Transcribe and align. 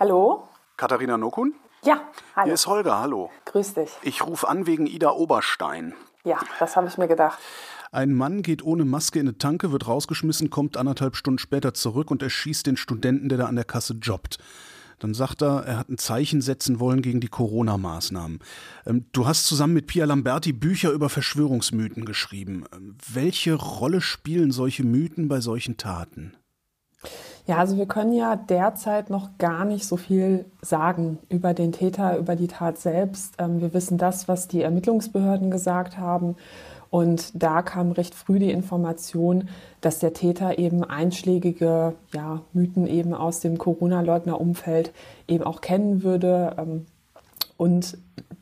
Hallo? 0.00 0.48
Katharina 0.78 1.18
Nokun? 1.18 1.52
Ja, 1.84 2.00
hallo. 2.34 2.46
Hier 2.46 2.54
ist 2.54 2.66
Holger, 2.66 2.98
hallo. 3.00 3.30
Grüß 3.44 3.74
dich. 3.74 3.90
Ich 4.00 4.26
rufe 4.26 4.48
an 4.48 4.66
wegen 4.66 4.86
Ida 4.86 5.10
Oberstein. 5.10 5.92
Ja, 6.24 6.38
das 6.58 6.74
habe 6.74 6.88
ich 6.88 6.96
mir 6.96 7.06
gedacht. 7.06 7.38
Ein 7.92 8.14
Mann 8.14 8.40
geht 8.40 8.64
ohne 8.64 8.86
Maske 8.86 9.18
in 9.18 9.28
eine 9.28 9.36
Tanke, 9.36 9.72
wird 9.72 9.86
rausgeschmissen, 9.86 10.48
kommt 10.48 10.78
anderthalb 10.78 11.16
Stunden 11.16 11.38
später 11.38 11.74
zurück 11.74 12.10
und 12.10 12.22
erschießt 12.22 12.66
den 12.66 12.78
Studenten, 12.78 13.28
der 13.28 13.36
da 13.36 13.44
an 13.44 13.56
der 13.56 13.66
Kasse 13.66 13.92
jobbt. 14.00 14.38
Dann 15.00 15.12
sagt 15.12 15.42
er, 15.42 15.64
er 15.66 15.76
hat 15.76 15.90
ein 15.90 15.98
Zeichen 15.98 16.40
setzen 16.40 16.80
wollen 16.80 17.02
gegen 17.02 17.20
die 17.20 17.28
Corona-Maßnahmen. 17.28 18.38
Ähm, 18.86 19.04
du 19.12 19.26
hast 19.26 19.44
zusammen 19.44 19.74
mit 19.74 19.86
Pia 19.86 20.06
Lamberti 20.06 20.54
Bücher 20.54 20.92
über 20.92 21.10
Verschwörungsmythen 21.10 22.06
geschrieben. 22.06 22.64
Ähm, 22.74 22.96
welche 23.12 23.52
Rolle 23.52 24.00
spielen 24.00 24.50
solche 24.50 24.82
Mythen 24.82 25.28
bei 25.28 25.42
solchen 25.42 25.76
Taten? 25.76 26.38
Ja, 27.46 27.58
also 27.58 27.76
wir 27.76 27.86
können 27.86 28.12
ja 28.12 28.36
derzeit 28.36 29.10
noch 29.10 29.30
gar 29.38 29.64
nicht 29.64 29.84
so 29.84 29.96
viel 29.96 30.44
sagen 30.62 31.18
über 31.28 31.54
den 31.54 31.72
Täter, 31.72 32.16
über 32.18 32.36
die 32.36 32.48
Tat 32.48 32.78
selbst. 32.78 33.34
Ähm, 33.38 33.60
wir 33.60 33.74
wissen 33.74 33.98
das, 33.98 34.28
was 34.28 34.48
die 34.48 34.62
Ermittlungsbehörden 34.62 35.50
gesagt 35.50 35.98
haben. 35.98 36.36
Und 36.90 37.40
da 37.40 37.62
kam 37.62 37.92
recht 37.92 38.14
früh 38.14 38.40
die 38.40 38.50
Information, 38.50 39.48
dass 39.80 40.00
der 40.00 40.12
Täter 40.12 40.58
eben 40.58 40.82
einschlägige 40.82 41.94
ja, 42.12 42.42
Mythen 42.52 42.88
eben 42.88 43.14
aus 43.14 43.40
dem 43.40 43.58
Corona-Leugner-Umfeld 43.58 44.92
eben 45.28 45.44
auch 45.44 45.60
kennen 45.60 46.02
würde. 46.02 46.56
Ähm, 46.58 46.86
und 47.56 47.98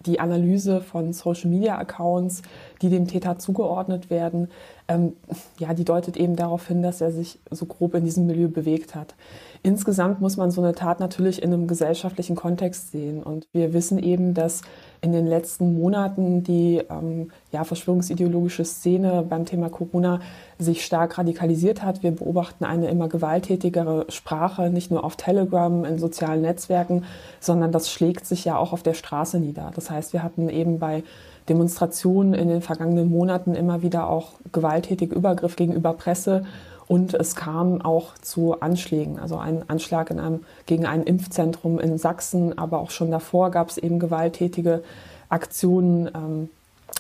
die 0.07 0.21
Analyse 0.21 0.81
von 0.81 1.13
Social-Media-Accounts, 1.13 2.43
die 2.81 2.89
dem 2.89 3.07
Täter 3.09 3.39
zugeordnet 3.39 4.11
werden, 4.11 4.49
ähm, 4.89 5.13
ja, 5.59 5.75
die 5.75 5.85
deutet 5.85 6.17
eben 6.17 6.35
darauf 6.35 6.67
hin, 6.67 6.83
dass 6.83 7.01
er 7.01 7.13
sich 7.13 7.39
so 7.51 7.67
grob 7.67 7.95
in 7.95 8.05
diesem 8.05 8.27
Milieu 8.27 8.49
bewegt 8.49 8.95
hat. 8.95 9.15
Insgesamt 9.63 10.21
muss 10.21 10.37
man 10.37 10.51
so 10.51 10.63
eine 10.63 10.75
Tat 10.75 11.01
natürlich 11.01 11.43
in 11.43 11.53
einem 11.53 11.67
gesellschaftlichen 11.67 12.37
Kontext 12.37 12.93
sehen. 12.93 13.23
Und 13.23 13.47
wir 13.53 13.73
wissen 13.75 13.99
eben, 13.99 14.33
dass 14.33 14.63
in 15.01 15.13
den 15.13 15.27
letzten 15.27 15.75
Monaten 15.79 16.43
die 16.43 16.81
ähm, 16.91 17.31
ja, 17.53 17.65
verschwörungsideologische 17.65 18.65
Szene 18.65 19.25
beim 19.29 19.45
Thema 19.45 19.69
Corona 19.69 20.21
sich 20.59 20.85
stark 20.85 21.19
radikalisiert 21.19 21.83
hat. 21.83 22.03
Wir 22.03 22.13
beobachten 22.13 22.65
eine 22.65 22.89
immer 22.89 23.09
gewalttätigere 23.09 24.07
Sprache, 24.09 24.71
nicht 24.71 24.91
nur 24.91 25.05
auf 25.05 25.17
Telegram, 25.17 25.85
in 25.85 25.99
sozialen 25.99 26.43
Netzwerken, 26.43 27.05
sondern 27.41 27.73
das 27.73 27.91
schlägt 27.91 28.27
sich 28.27 28.45
ja 28.45 28.57
auch 28.57 28.73
auf 28.73 28.83
der 28.83 28.95
Straße 28.95 29.39
nieder. 29.39 29.71
Das 29.75 29.91
heißt, 29.91 30.13
wir 30.13 30.23
hatten 30.23 30.49
eben 30.49 30.79
bei 30.79 31.03
Demonstrationen 31.49 32.35
in 32.35 32.49
den 32.49 32.63
vergangenen 32.63 33.09
Monaten 33.09 33.55
immer 33.55 33.83
wieder 33.83 34.09
auch 34.09 34.33
gewalttätige 34.53 35.15
Übergriff 35.15 35.57
gegenüber 35.57 35.93
Presse 35.93 36.45
und 36.89 37.13
es 37.13 37.37
kam 37.37 37.83
auch 37.83 38.15
zu 38.15 38.61
Anschlägen, 38.61 39.19
also 39.19 39.37
ein 39.37 39.69
Anschlag 39.69 40.11
in 40.11 40.19
einem, 40.19 40.41
gegen 40.65 40.87
ein 40.87 41.03
Impfzentrum 41.03 41.79
in 41.79 41.99
Sachsen, 41.99 42.57
aber 42.57 42.81
auch 42.81 42.91
schon 42.91 43.11
davor 43.11 43.51
gab 43.51 43.69
es 43.69 43.77
eben 43.77 43.99
gewalttätige 43.99 44.83
Aktionen. 45.29 46.11
Ähm, 46.15 46.49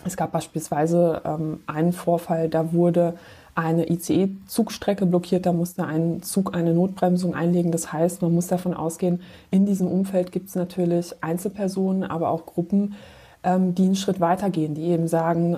es 0.04 0.18
gab 0.18 0.32
beispielsweise 0.32 1.22
ähm, 1.24 1.60
einen 1.66 1.94
Vorfall, 1.94 2.50
da 2.50 2.74
wurde 2.74 3.14
eine 3.54 3.90
ICE-Zugstrecke 3.90 5.06
blockiert, 5.06 5.46
da 5.46 5.54
musste 5.54 5.84
ein 5.84 6.22
Zug 6.22 6.54
eine 6.54 6.74
Notbremsung 6.74 7.34
einlegen. 7.34 7.72
Das 7.72 7.90
heißt, 7.90 8.20
man 8.20 8.32
muss 8.32 8.46
davon 8.46 8.74
ausgehen, 8.74 9.22
in 9.50 9.64
diesem 9.64 9.88
Umfeld 9.88 10.32
gibt 10.32 10.50
es 10.50 10.54
natürlich 10.54 11.14
Einzelpersonen, 11.22 12.04
aber 12.04 12.28
auch 12.28 12.44
Gruppen, 12.44 12.94
die 13.44 13.84
einen 13.84 13.94
Schritt 13.94 14.20
weitergehen, 14.20 14.74
die 14.74 14.82
eben 14.82 15.06
sagen, 15.06 15.56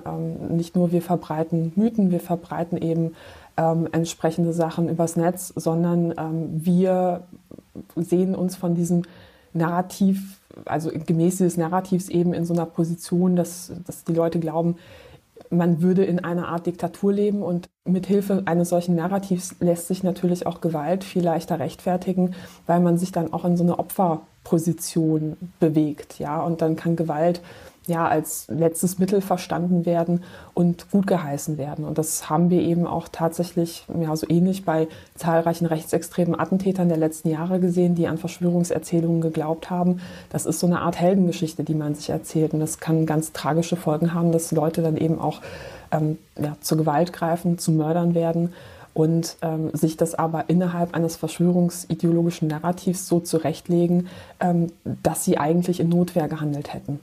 nicht 0.50 0.76
nur 0.76 0.92
wir 0.92 1.00
verbreiten 1.00 1.72
Mythen, 1.76 2.10
wir 2.10 2.20
verbreiten 2.20 2.76
eben 2.76 3.12
ähm, 3.56 3.88
entsprechende 3.92 4.52
Sachen 4.52 4.88
übers 4.88 5.16
Netz, 5.16 5.52
sondern 5.56 6.14
ähm, 6.16 6.48
wir 6.52 7.22
sehen 7.96 8.34
uns 8.34 8.56
von 8.56 8.74
diesem 8.74 9.02
Narrativ, 9.52 10.40
also 10.64 10.90
gemäß 10.90 11.38
dieses 11.38 11.56
Narrativs 11.56 12.08
eben 12.08 12.34
in 12.34 12.44
so 12.44 12.54
einer 12.54 12.66
Position, 12.66 13.36
dass, 13.36 13.72
dass 13.86 14.04
die 14.04 14.14
Leute 14.14 14.38
glauben, 14.38 14.76
man 15.50 15.82
würde 15.82 16.04
in 16.04 16.22
einer 16.22 16.48
Art 16.48 16.66
Diktatur 16.66 17.12
leben. 17.12 17.42
Und 17.42 17.68
mit 17.84 18.06
Hilfe 18.06 18.42
eines 18.44 18.68
solchen 18.68 18.94
Narrativs 18.94 19.56
lässt 19.60 19.88
sich 19.88 20.02
natürlich 20.02 20.46
auch 20.46 20.60
Gewalt 20.60 21.02
viel 21.02 21.24
leichter 21.24 21.58
rechtfertigen, 21.58 22.34
weil 22.66 22.80
man 22.80 22.98
sich 22.98 23.10
dann 23.10 23.32
auch 23.32 23.44
in 23.44 23.56
so 23.56 23.64
eine 23.64 23.78
Opferposition 23.78 25.36
bewegt, 25.58 26.18
ja, 26.18 26.40
und 26.40 26.62
dann 26.62 26.76
kann 26.76 26.94
Gewalt 26.94 27.40
ja 27.90 28.08
als 28.08 28.46
letztes 28.48 28.98
Mittel 28.98 29.20
verstanden 29.20 29.84
werden 29.84 30.22
und 30.54 30.90
gut 30.90 31.06
geheißen 31.06 31.58
werden. 31.58 31.84
Und 31.84 31.98
das 31.98 32.30
haben 32.30 32.48
wir 32.48 32.62
eben 32.62 32.86
auch 32.86 33.08
tatsächlich 33.08 33.84
ja, 34.00 34.16
so 34.16 34.26
ähnlich 34.28 34.64
bei 34.64 34.88
zahlreichen 35.16 35.66
rechtsextremen 35.66 36.38
Attentätern 36.38 36.88
der 36.88 36.96
letzten 36.96 37.28
Jahre 37.28 37.60
gesehen, 37.60 37.94
die 37.94 38.08
an 38.08 38.16
Verschwörungserzählungen 38.16 39.20
geglaubt 39.20 39.68
haben. 39.68 40.00
Das 40.30 40.46
ist 40.46 40.60
so 40.60 40.66
eine 40.66 40.80
Art 40.80 40.98
Heldengeschichte, 40.98 41.64
die 41.64 41.74
man 41.74 41.94
sich 41.94 42.08
erzählt. 42.08 42.54
Und 42.54 42.60
das 42.60 42.80
kann 42.80 43.04
ganz 43.04 43.32
tragische 43.32 43.76
Folgen 43.76 44.14
haben, 44.14 44.32
dass 44.32 44.52
Leute 44.52 44.80
dann 44.80 44.96
eben 44.96 45.18
auch 45.18 45.40
ähm, 45.92 46.18
ja, 46.40 46.56
zur 46.60 46.78
Gewalt 46.78 47.12
greifen, 47.12 47.58
zu 47.58 47.72
Mördern 47.72 48.14
werden 48.14 48.54
und 48.94 49.36
ähm, 49.42 49.70
sich 49.72 49.96
das 49.96 50.14
aber 50.14 50.44
innerhalb 50.48 50.94
eines 50.94 51.16
verschwörungsideologischen 51.16 52.48
Narrativs 52.48 53.06
so 53.06 53.20
zurechtlegen, 53.20 54.08
ähm, 54.40 54.72
dass 55.02 55.24
sie 55.24 55.38
eigentlich 55.38 55.80
in 55.80 55.88
Notwehr 55.88 56.28
gehandelt 56.28 56.74
hätten. 56.74 57.00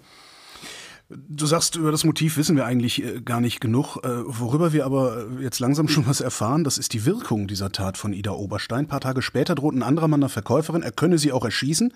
Du 1.10 1.46
sagst, 1.46 1.78
über 1.78 1.92
das 1.92 2.04
Motiv 2.04 2.36
wissen 2.36 2.58
wir 2.58 2.66
eigentlich 2.66 3.02
äh, 3.02 3.22
gar 3.22 3.40
nicht 3.40 3.62
genug. 3.62 3.98
Äh, 4.04 4.10
worüber 4.26 4.74
wir 4.74 4.86
aber 4.86 5.28
äh, 5.40 5.44
jetzt 5.44 5.60
langsam 5.60 5.88
schon 5.88 6.06
was 6.06 6.20
erfahren, 6.20 6.66
das 6.66 6.78
ist 6.78 6.94
die 6.94 7.06
Wirkung 7.06 7.48
dieser 7.48 7.72
Tat 7.72 7.98
von 7.98 8.12
Ida 8.12 8.32
Oberstein. 8.32 8.80
Ein 8.80 8.88
paar 8.88 9.00
Tage 9.00 9.22
später 9.22 9.56
droht 9.56 9.74
ein 9.74 9.84
anderer 9.84 10.10
Mann 10.10 10.22
einer 10.22 10.30
Verkäuferin, 10.30 10.84
er 10.84 10.92
könne 10.92 11.18
sie 11.18 11.32
auch 11.32 11.46
erschießen. 11.46 11.94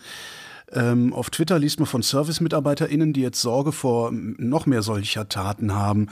Ähm, 0.74 1.14
auf 1.14 1.30
Twitter 1.30 1.60
liest 1.60 1.80
man 1.80 1.88
von 1.88 2.02
Service-MitarbeiterInnen, 2.02 3.12
die 3.12 3.22
jetzt 3.22 3.42
Sorge 3.42 3.74
vor 3.74 4.12
noch 4.14 4.66
mehr 4.66 4.82
solcher 4.82 5.28
Taten 5.28 5.76
haben. 5.76 6.08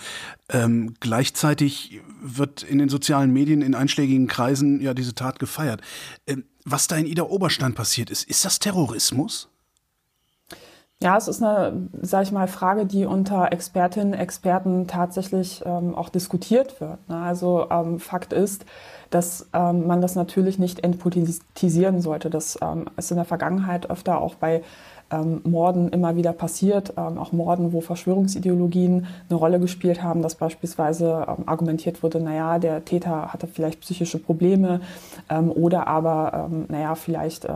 Ähm, 0.49 0.95
gleichzeitig 0.99 2.01
wird 2.21 2.63
in 2.63 2.79
den 2.79 2.89
sozialen 2.89 3.31
Medien 3.31 3.61
in 3.61 3.75
einschlägigen 3.75 4.27
Kreisen 4.27 4.81
ja 4.81 4.93
diese 4.93 5.15
Tat 5.15 5.39
gefeiert. 5.39 5.81
Ähm, 6.27 6.43
was 6.65 6.87
da 6.87 6.97
in 6.97 7.05
Ida 7.05 7.23
Oberstein 7.23 7.73
passiert 7.73 8.09
ist, 8.09 8.29
ist 8.29 8.43
das 8.43 8.59
Terrorismus? 8.59 9.47
Ja, 11.01 11.15
es 11.15 11.29
ist 11.29 11.41
eine, 11.41 11.87
sage 12.01 12.23
ich 12.23 12.31
mal, 12.33 12.49
Frage, 12.49 12.85
die 12.85 13.05
unter 13.05 13.53
Expertinnen, 13.53 14.13
Experten 14.13 14.85
tatsächlich 14.85 15.63
ähm, 15.65 15.95
auch 15.95 16.09
diskutiert 16.09 16.81
wird. 16.81 17.07
Ne? 17.07 17.15
Also 17.15 17.67
ähm, 17.71 17.99
Fakt 17.99 18.33
ist, 18.33 18.65
dass 19.09 19.47
ähm, 19.53 19.87
man 19.87 20.01
das 20.01 20.15
natürlich 20.15 20.59
nicht 20.59 20.83
entpolitisieren 20.83 22.01
sollte. 22.01 22.29
Das 22.29 22.59
ähm, 22.61 22.87
ist 22.97 23.11
in 23.11 23.15
der 23.15 23.23
Vergangenheit 23.23 23.89
öfter 23.89 24.19
auch 24.19 24.35
bei 24.35 24.61
ähm, 25.09 25.39
Morden 25.45 25.87
immer 25.87 26.17
wieder 26.17 26.33
passiert, 26.33 26.93
ähm, 26.97 27.17
auch 27.17 27.31
Morden, 27.31 27.71
wo 27.71 27.79
Verschwörungsideologien 27.79 29.07
eine 29.29 29.39
Rolle 29.39 29.61
gespielt 29.61 30.03
haben, 30.03 30.21
dass 30.21 30.35
beispielsweise 30.35 31.25
ähm, 31.29 31.47
argumentiert 31.47 32.03
wurde, 32.03 32.19
naja, 32.19 32.59
der 32.59 32.83
Täter 32.83 33.31
hatte 33.31 33.47
vielleicht 33.47 33.79
psychische 33.79 34.19
Probleme 34.19 34.81
ähm, 35.29 35.49
oder 35.49 35.87
aber, 35.87 36.49
ähm, 36.51 36.65
naja, 36.67 36.95
vielleicht 36.95 37.47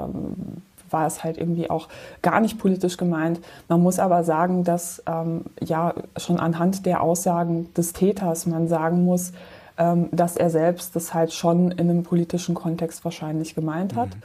war 0.93 1.05
es 1.07 1.23
halt 1.23 1.37
irgendwie 1.37 1.69
auch 1.69 1.89
gar 2.21 2.39
nicht 2.39 2.57
politisch 2.59 2.97
gemeint. 2.97 3.39
Man 3.67 3.81
muss 3.81 3.99
aber 3.99 4.23
sagen, 4.23 4.63
dass 4.63 5.03
ähm, 5.07 5.45
ja 5.61 5.95
schon 6.17 6.39
anhand 6.39 6.85
der 6.85 7.01
Aussagen 7.01 7.73
des 7.73 7.93
Täters 7.93 8.45
man 8.45 8.67
sagen 8.67 9.03
muss, 9.03 9.33
ähm, 9.77 10.09
dass 10.11 10.37
er 10.37 10.49
selbst 10.49 10.95
das 10.95 11.13
halt 11.13 11.33
schon 11.33 11.71
in 11.71 11.89
einem 11.89 12.03
politischen 12.03 12.53
Kontext 12.53 13.03
wahrscheinlich 13.03 13.55
gemeint 13.55 13.95
hat 13.95 14.09
mhm. 14.09 14.21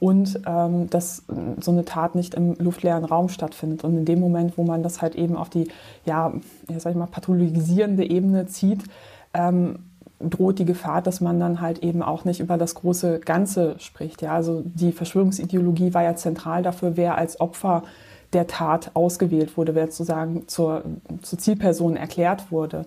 und 0.00 0.40
ähm, 0.44 0.90
dass 0.90 1.22
so 1.60 1.70
eine 1.70 1.84
Tat 1.84 2.16
nicht 2.16 2.34
im 2.34 2.54
luftleeren 2.58 3.04
Raum 3.04 3.28
stattfindet. 3.28 3.84
Und 3.84 3.96
in 3.96 4.04
dem 4.04 4.18
Moment, 4.18 4.58
wo 4.58 4.64
man 4.64 4.82
das 4.82 5.00
halt 5.00 5.14
eben 5.14 5.36
auf 5.36 5.50
die, 5.50 5.68
ja, 6.04 6.32
sag 6.78 6.90
ich 6.90 6.98
mal, 6.98 7.06
pathologisierende 7.06 8.10
Ebene 8.10 8.46
zieht, 8.46 8.82
ähm, 9.34 9.87
droht 10.20 10.58
die 10.58 10.64
Gefahr, 10.64 11.02
dass 11.02 11.20
man 11.20 11.38
dann 11.38 11.60
halt 11.60 11.78
eben 11.80 12.02
auch 12.02 12.24
nicht 12.24 12.40
über 12.40 12.58
das 12.58 12.74
große 12.74 13.20
Ganze 13.20 13.76
spricht. 13.78 14.22
Ja, 14.22 14.34
also 14.34 14.62
die 14.64 14.92
Verschwörungsideologie 14.92 15.94
war 15.94 16.02
ja 16.02 16.16
zentral 16.16 16.62
dafür, 16.62 16.96
wer 16.96 17.16
als 17.16 17.40
Opfer 17.40 17.84
der 18.32 18.46
Tat 18.46 18.90
ausgewählt 18.94 19.56
wurde, 19.56 19.74
wer 19.74 19.86
sozusagen 19.86 20.46
zur, 20.48 20.84
zur 21.22 21.38
Zielperson 21.38 21.96
erklärt 21.96 22.50
wurde. 22.50 22.84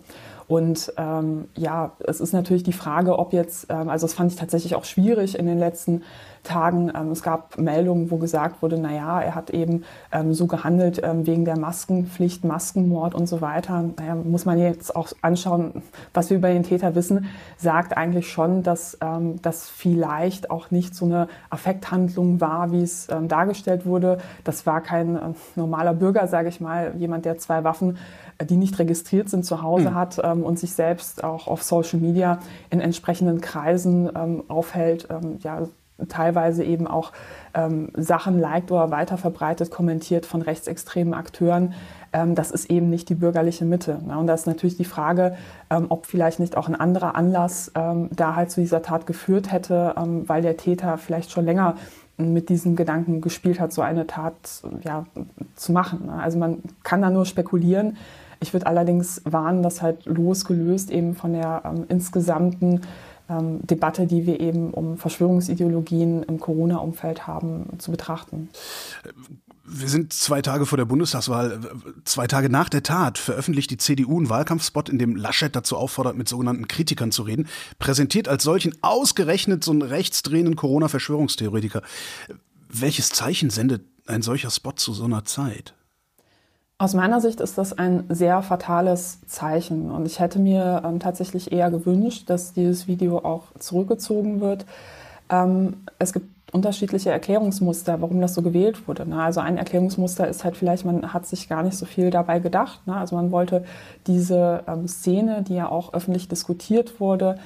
Und 0.52 0.92
ähm, 0.98 1.46
ja, 1.56 1.94
es 2.06 2.20
ist 2.20 2.34
natürlich 2.34 2.64
die 2.64 2.74
Frage, 2.74 3.18
ob 3.18 3.32
jetzt, 3.32 3.68
ähm, 3.70 3.88
also 3.88 4.06
das 4.06 4.14
fand 4.14 4.34
ich 4.34 4.38
tatsächlich 4.38 4.76
auch 4.76 4.84
schwierig 4.84 5.40
in 5.40 5.46
den 5.46 5.58
letzten 5.58 6.04
Tagen. 6.44 6.92
Ähm, 6.94 7.12
es 7.12 7.24
gab 7.24 7.58
Meldungen, 7.58 8.12
wo 8.12 8.18
gesagt 8.18 8.62
wurde, 8.62 8.78
na 8.78 8.92
ja, 8.92 9.22
er 9.22 9.34
hat 9.34 9.52
eben 9.52 9.86
ähm, 10.12 10.34
so 10.34 10.48
gehandelt 10.48 11.00
ähm, 11.06 11.26
wegen 11.26 11.46
der 11.46 11.58
Maskenpflicht, 11.58 12.44
Maskenmord 12.44 13.16
und 13.16 13.28
so 13.28 13.40
weiter. 13.40 13.92
Naja, 13.98 14.16
muss 14.16 14.44
man 14.44 14.60
jetzt 14.60 14.94
auch 14.94 15.08
anschauen, 15.22 15.84
was 16.14 16.30
wir 16.30 16.36
über 16.36 16.50
den 16.50 16.64
Täter 16.64 16.96
wissen, 16.96 17.28
sagt 17.56 17.96
eigentlich 17.96 18.30
schon, 18.30 18.62
dass 18.62 18.98
ähm, 19.00 19.42
das 19.42 19.70
vielleicht 19.70 20.52
auch 20.52 20.70
nicht 20.70 20.96
so 20.96 21.06
eine 21.06 21.30
Affekthandlung 21.50 22.42
war, 22.42 22.74
wie 22.74 22.82
es 22.82 23.08
dargestellt 23.08 23.86
wurde. 23.86 24.18
Das 24.44 24.66
war 24.66 24.82
kein 24.82 25.16
äh, 25.16 25.20
normaler 25.56 25.94
Bürger, 25.94 26.28
sage 26.28 26.50
ich 26.50 26.60
mal, 26.60 26.94
jemand, 26.98 27.24
der 27.24 27.38
zwei 27.38 27.64
Waffen 27.64 27.98
die 28.46 28.58
nicht 28.58 28.78
registriert 28.80 29.30
sind, 29.30 29.46
zu 29.46 29.62
Hause 29.62 29.92
mhm. 29.92 29.96
hat 29.96 30.22
ähm, 30.24 30.44
und 30.44 30.60
sich 30.60 30.74
selbst 30.74 31.24
auch 31.24 31.48
auf 31.48 31.64
Social 31.64 32.00
Media 32.00 32.40
in 32.70 32.82
entsprechenden 32.82 33.42
Kreisen 33.42 34.10
ähm, 34.16 34.44
aufhält. 34.48 35.08
Ähm, 35.10 35.38
ja, 35.42 35.68
teilweise 36.10 36.64
eben 36.64 36.88
auch 36.88 37.12
ähm, 37.54 37.90
Sachen 37.96 38.40
liked 38.40 38.72
oder 38.72 38.90
weiterverbreitet, 38.90 39.70
kommentiert 39.70 40.26
von 40.26 40.42
rechtsextremen 40.42 41.14
Akteuren. 41.14 41.74
Ähm, 42.12 42.34
das 42.34 42.50
ist 42.50 42.72
eben 42.72 42.90
nicht 42.90 43.10
die 43.10 43.16
bürgerliche 43.16 43.66
Mitte. 43.66 44.00
Ne? 44.06 44.18
Und 44.18 44.26
da 44.26 44.34
ist 44.34 44.48
natürlich 44.48 44.78
die 44.78 44.86
Frage, 44.86 45.38
ähm, 45.70 45.86
ob 45.90 46.08
vielleicht 46.08 46.40
nicht 46.40 46.58
auch 46.58 46.68
ein 46.68 46.76
anderer 46.76 47.16
Anlass 47.16 47.72
da 47.74 48.36
halt 48.36 48.52
zu 48.52 48.62
dieser 48.62 48.82
Tat 48.82 49.06
geführt 49.06 49.52
hätte, 49.52 49.94
weil 50.26 50.42
der 50.42 50.58
Täter 50.58 50.98
vielleicht 50.98 51.32
schon 51.32 51.46
länger 51.46 51.76
mit 52.18 52.50
diesem 52.50 52.76
Gedanken 52.76 53.22
gespielt 53.22 53.60
hat, 53.60 53.74
so 53.74 53.82
eine 53.82 54.08
Tat 54.08 54.36
ja, 54.84 55.06
zu 55.56 55.72
machen. 55.72 56.08
Ne? 56.08 56.14
Also 56.14 56.38
man 56.38 56.60
kann 56.84 57.02
da 57.02 57.10
nur 57.10 57.26
spekulieren. 57.26 57.98
Ich 58.42 58.54
würde 58.54 58.66
allerdings 58.66 59.22
warnen, 59.24 59.64
das 59.64 59.82
halt 59.82 60.06
losgelöst 60.06 60.90
eben 60.90 61.16
von 61.16 61.34
der 61.34 61.62
ähm, 61.64 61.86
insgesamten 61.90 62.82
ähm, 63.30 63.66
Debatte, 63.66 64.08
die 64.08 64.26
wir 64.26 64.40
eben 64.40 64.74
um 64.74 64.98
Verschwörungsideologien 64.98 66.24
im 66.24 66.40
Corona-Umfeld 66.40 67.28
haben, 67.28 67.68
zu 67.78 67.92
betrachten. 67.92 68.50
Wir 69.64 69.88
sind 69.88 70.12
zwei 70.12 70.42
Tage 70.42 70.66
vor 70.66 70.78
der 70.78 70.86
Bundestagswahl, 70.86 71.60
zwei 72.04 72.28
Tage 72.28 72.50
nach 72.50 72.68
der 72.68 72.84
Tat 72.84 73.18
veröffentlicht 73.18 73.70
die 73.70 73.78
CDU 73.78 74.18
einen 74.18 74.30
Wahlkampfspot, 74.30 74.90
in 74.90 74.98
dem 74.98 75.16
Laschet 75.16 75.56
dazu 75.56 75.78
auffordert, 75.78 76.18
mit 76.18 76.28
sogenannten 76.28 76.68
Kritikern 76.68 77.12
zu 77.12 77.22
reden, 77.22 77.48
präsentiert 77.80 78.28
als 78.28 78.44
solchen 78.44 78.74
ausgerechnet 78.82 79.64
so 79.64 79.72
einen 79.72 79.84
rechtsdrehenden 79.84 80.56
Corona-Verschwörungstheoretiker. 80.56 81.84
Welches 82.70 83.10
Zeichen 83.12 83.50
sendet 83.50 83.84
ein 84.08 84.24
solcher 84.24 84.50
Spot 84.50 84.74
zu 84.74 84.94
so 84.94 85.06
einer 85.06 85.26
Zeit? 85.26 85.76
Aus 86.82 86.96
meiner 86.96 87.22
Sicht 87.22 87.42
ist 87.42 87.60
das 87.60 87.78
ein 87.78 88.06
sehr 88.10 88.42
fatales 88.42 89.20
Zeichen 89.28 89.92
und 89.92 90.08
ich 90.08 90.20
hätte 90.20 90.40
mir 90.40 90.82
ähm, 90.84 91.00
tatsächlich 91.00 91.52
eher 91.52 91.70
gewünscht, 91.70 92.28
dass 92.28 92.54
dieses 92.54 92.88
Video 92.88 93.20
auch 93.20 93.44
zurückgezogen 93.60 94.42
wird. 94.42 94.66
Ähm, 95.30 95.76
es 96.00 96.12
gibt 96.12 96.26
unterschiedliche 96.52 97.12
Erklärungsmuster, 97.12 98.02
warum 98.02 98.20
das 98.20 98.34
so 98.34 98.42
gewählt 98.42 98.88
wurde. 98.88 99.08
Ne? 99.08 99.22
Also 99.22 99.42
ein 99.42 99.58
Erklärungsmuster 99.58 100.28
ist 100.28 100.44
halt 100.44 100.58
vielleicht, 100.58 100.84
man 100.84 101.14
hat 101.14 101.28
sich 101.28 101.48
gar 101.48 101.62
nicht 101.62 101.78
so 101.78 101.86
viel 101.86 102.10
dabei 102.10 102.40
gedacht. 102.40 102.80
Ne? 102.88 102.96
Also 102.96 103.16
man 103.16 103.32
wollte 103.32 103.64
diese 104.08 104.64
ähm, 104.68 104.88
Szene, 104.88 105.44
die 105.48 105.54
ja 105.54 105.70
auch 105.70 105.94
öffentlich 105.94 106.30
diskutiert 106.30 107.00
wurde, 107.00 107.38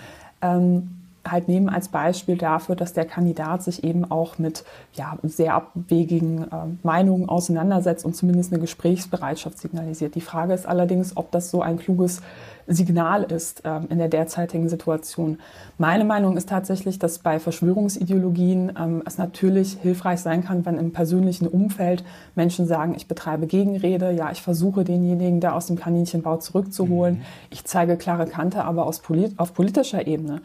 ähm, 0.42 1.05
halt 1.32 1.48
nehmen 1.48 1.70
als 1.70 1.90
Beispiel 1.90 2.38
dafür, 2.38 2.76
dass 2.76 2.94
der 2.94 3.06
Kandidat 3.06 3.64
sich 3.64 3.84
eben 3.84 4.10
auch 4.10 4.38
mit 4.38 4.64
ja, 4.94 5.18
sehr 5.24 5.54
abwegigen 5.56 6.44
äh, 6.44 6.48
Meinungen 6.84 7.30
auseinandersetzt 7.30 8.06
und 8.06 8.16
zumindest 8.16 8.52
eine 8.52 8.62
Gesprächsbereitschaft 8.62 9.58
signalisiert. 9.58 10.16
Die 10.16 10.22
Frage 10.22 10.54
ist 10.54 10.68
allerdings, 10.68 11.18
ob 11.18 11.32
das 11.32 11.50
so 11.50 11.62
ein 11.62 11.78
kluges 11.78 12.22
Signal 12.68 13.24
ist 13.24 13.64
äh, 13.64 13.80
in 13.90 14.00
der 14.00 14.08
derzeitigen 14.08 14.70
Situation. 14.70 15.40
Meine 15.78 16.04
Meinung 16.04 16.36
ist 16.36 16.50
tatsächlich, 16.50 16.98
dass 16.98 17.20
bei 17.20 17.40
Verschwörungsideologien 17.40 18.74
ähm, 18.80 19.04
es 19.06 19.18
natürlich 19.18 19.78
hilfreich 19.82 20.22
sein 20.22 20.44
kann, 20.44 20.66
wenn 20.66 20.78
im 20.78 20.92
persönlichen 20.92 21.48
Umfeld 21.48 22.04
Menschen 22.34 22.66
sagen, 22.66 22.96
ich 22.96 23.08
betreibe 23.08 23.46
Gegenrede, 23.46 24.12
ja, 24.12 24.32
ich 24.32 24.42
versuche 24.42 24.84
denjenigen 24.84 25.40
da 25.40 25.52
aus 25.52 25.68
dem 25.68 25.76
Kaninchenbau 25.76 26.38
zurückzuholen, 26.38 27.16
mhm. 27.16 27.22
ich 27.52 27.66
zeige 27.66 27.98
klare 27.98 28.26
Kante, 28.26 28.64
aber 28.64 28.86
aus 28.88 29.00
polit 29.00 29.38
auf 29.38 29.54
politischer 29.54 30.08
Ebene 30.08 30.42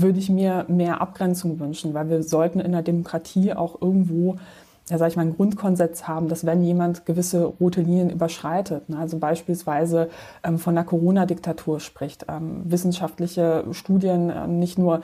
würde 0.00 0.18
ich 0.18 0.30
mir 0.30 0.64
mehr 0.68 1.00
Abgrenzung 1.00 1.58
wünschen, 1.60 1.94
weil 1.94 2.08
wir 2.08 2.22
sollten 2.22 2.60
in 2.60 2.72
der 2.72 2.82
Demokratie 2.82 3.52
auch 3.54 3.80
irgendwo 3.80 4.36
ja, 4.90 4.96
sag 4.96 5.08
ich 5.08 5.16
mal, 5.16 5.22
einen 5.22 5.36
Grundkonsens 5.36 6.08
haben, 6.08 6.28
dass 6.28 6.46
wenn 6.46 6.62
jemand 6.62 7.04
gewisse 7.04 7.44
rote 7.44 7.82
Linien 7.82 8.10
überschreitet, 8.10 8.88
ne, 8.88 8.98
also 8.98 9.18
beispielsweise 9.18 10.08
ähm, 10.42 10.58
von 10.58 10.74
der 10.74 10.84
Corona-Diktatur 10.84 11.80
spricht, 11.80 12.26
ähm, 12.28 12.62
wissenschaftliche 12.64 13.64
Studien 13.72 14.30
äh, 14.30 14.46
nicht 14.46 14.78
nur 14.78 15.02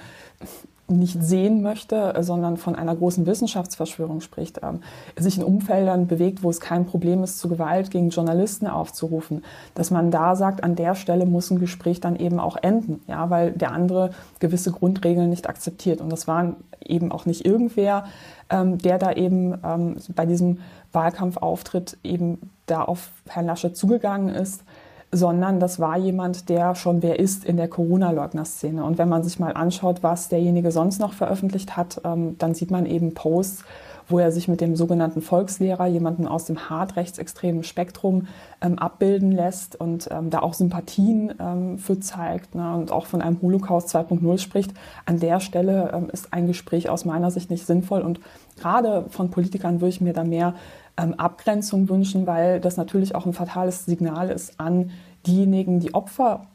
nicht 0.87 1.23
sehen 1.23 1.63
möchte, 1.63 2.15
sondern 2.21 2.59
von 2.59 2.75
einer 2.75 2.95
großen 2.95 3.25
Wissenschaftsverschwörung 3.25 4.21
spricht, 4.21 4.61
ähm, 4.63 4.81
sich 5.17 5.39
in 5.39 5.45
Umfeldern 5.45 6.07
bewegt, 6.07 6.43
wo 6.43 6.51
es 6.51 6.61
kein 6.61 6.85
Problem 6.85 7.23
ist, 7.23 7.39
zu 7.39 7.49
Gewalt 7.49 7.91
gegen 7.91 8.11
Journalisten 8.11 8.67
aufzurufen, 8.67 9.45
dass 9.75 9.91
man 9.91 10.11
da 10.11 10.37
sagt, 10.37 10.63
an 10.63 10.77
der 10.77 10.95
Stelle 10.95 11.25
muss 11.25 11.51
ein 11.51 11.59
Gespräch 11.59 12.01
dann 12.01 12.17
eben 12.17 12.39
auch 12.39 12.59
enden, 12.61 13.01
ja, 13.07 13.31
weil 13.31 13.53
der 13.53 13.73
andere 13.73 14.11
gewisse 14.41 14.73
Grundregeln 14.73 15.31
nicht 15.31 15.49
akzeptiert. 15.49 16.03
Und 16.03 16.11
das 16.11 16.29
war 16.29 16.55
eben 16.85 17.13
auch 17.13 17.25
nicht 17.25 17.47
irgendwer, 17.47 18.05
ähm, 18.51 18.77
der 18.77 18.99
da 18.99 19.13
eben 19.13 19.55
ähm, 19.65 19.97
bei 20.15 20.27
diesem 20.27 20.59
Wahlkampfauftritt 20.93 21.97
eben 22.05 22.51
da 22.67 22.83
auf 22.83 23.11
Herrn 23.29 23.47
Laschet 23.47 23.75
zugegangen 23.75 24.29
ist, 24.29 24.65
sondern 25.15 25.61
das 25.61 25.79
war 25.79 25.97
jemand, 25.97 26.49
der 26.49 26.75
schon 26.75 27.03
wer 27.03 27.19
ist 27.19 27.45
in 27.45 27.57
der 27.57 27.69
Corona-Leugner-Szene. 27.69 28.85
Und 28.85 28.99
wenn 28.99 29.09
man 29.09 29.23
sich 29.23 29.39
mal 29.39 29.53
anschaut, 29.53 30.03
was 30.03 30.29
derjenige 30.29 30.73
sonst 30.73 30.99
noch 30.99 31.13
veröffentlicht 31.13 31.77
hat, 31.77 32.01
ähm, 32.05 32.37
dann 32.39 32.55
sieht 32.55 32.71
man 32.71 32.85
eben 32.85 33.15
Posts, 33.15 33.65
wo 34.09 34.19
er 34.19 34.33
sich 34.33 34.49
mit 34.49 34.61
dem 34.61 34.77
sogenannten 34.77 35.23
Volkslehrer, 35.23 35.87
jemanden 35.87 36.27
aus 36.27 36.45
dem 36.45 36.69
hart 36.69 36.97
rechtsextremen 36.97 37.63
Spektrum, 37.63 38.27
ähm, 38.61 38.79
abbilden 38.79 39.33
lässt 39.33 39.81
und 39.81 40.09
ähm, 40.11 40.31
da 40.31 40.41
auch 40.41 40.55
Sympathien 40.55 41.33
ähm, 41.41 41.79
für 41.79 42.01
zeigt 42.01 42.55
ne, 42.55 42.75
und 42.75 42.93
auch 42.93 43.07
von 43.07 43.23
einem 43.23 43.41
Holocaust 43.41 43.95
2.0 43.95 44.39
spricht. 44.39 44.75
An 45.07 45.21
der 45.21 45.41
Stelle 45.41 45.93
ähm, 45.95 46.11
ist 46.13 46.33
ein 46.33 46.47
Gespräch 46.47 46.89
aus 46.89 47.05
meiner 47.05 47.31
Sicht 47.31 47.51
nicht 47.51 47.67
sinnvoll 47.67 48.03
und 48.03 48.21
gerade 48.61 49.07
von 49.09 49.31
Politikern 49.31 49.81
würde 49.81 49.91
ich 49.91 50.01
mir 50.01 50.13
da 50.13 50.25
mehr 50.25 50.55
ähm, 50.97 51.15
Abgrenzung 51.15 51.89
wünschen, 51.89 52.27
weil 52.27 52.61
das 52.61 52.77
natürlich 52.77 53.15
auch 53.15 53.27
ein 53.27 53.33
fatales 53.33 53.85
Signal 53.85 54.31
ist 54.31 54.61
an 54.61 54.91
diejenigen, 55.27 55.81
die 55.81 55.95
Opfer 55.95 56.47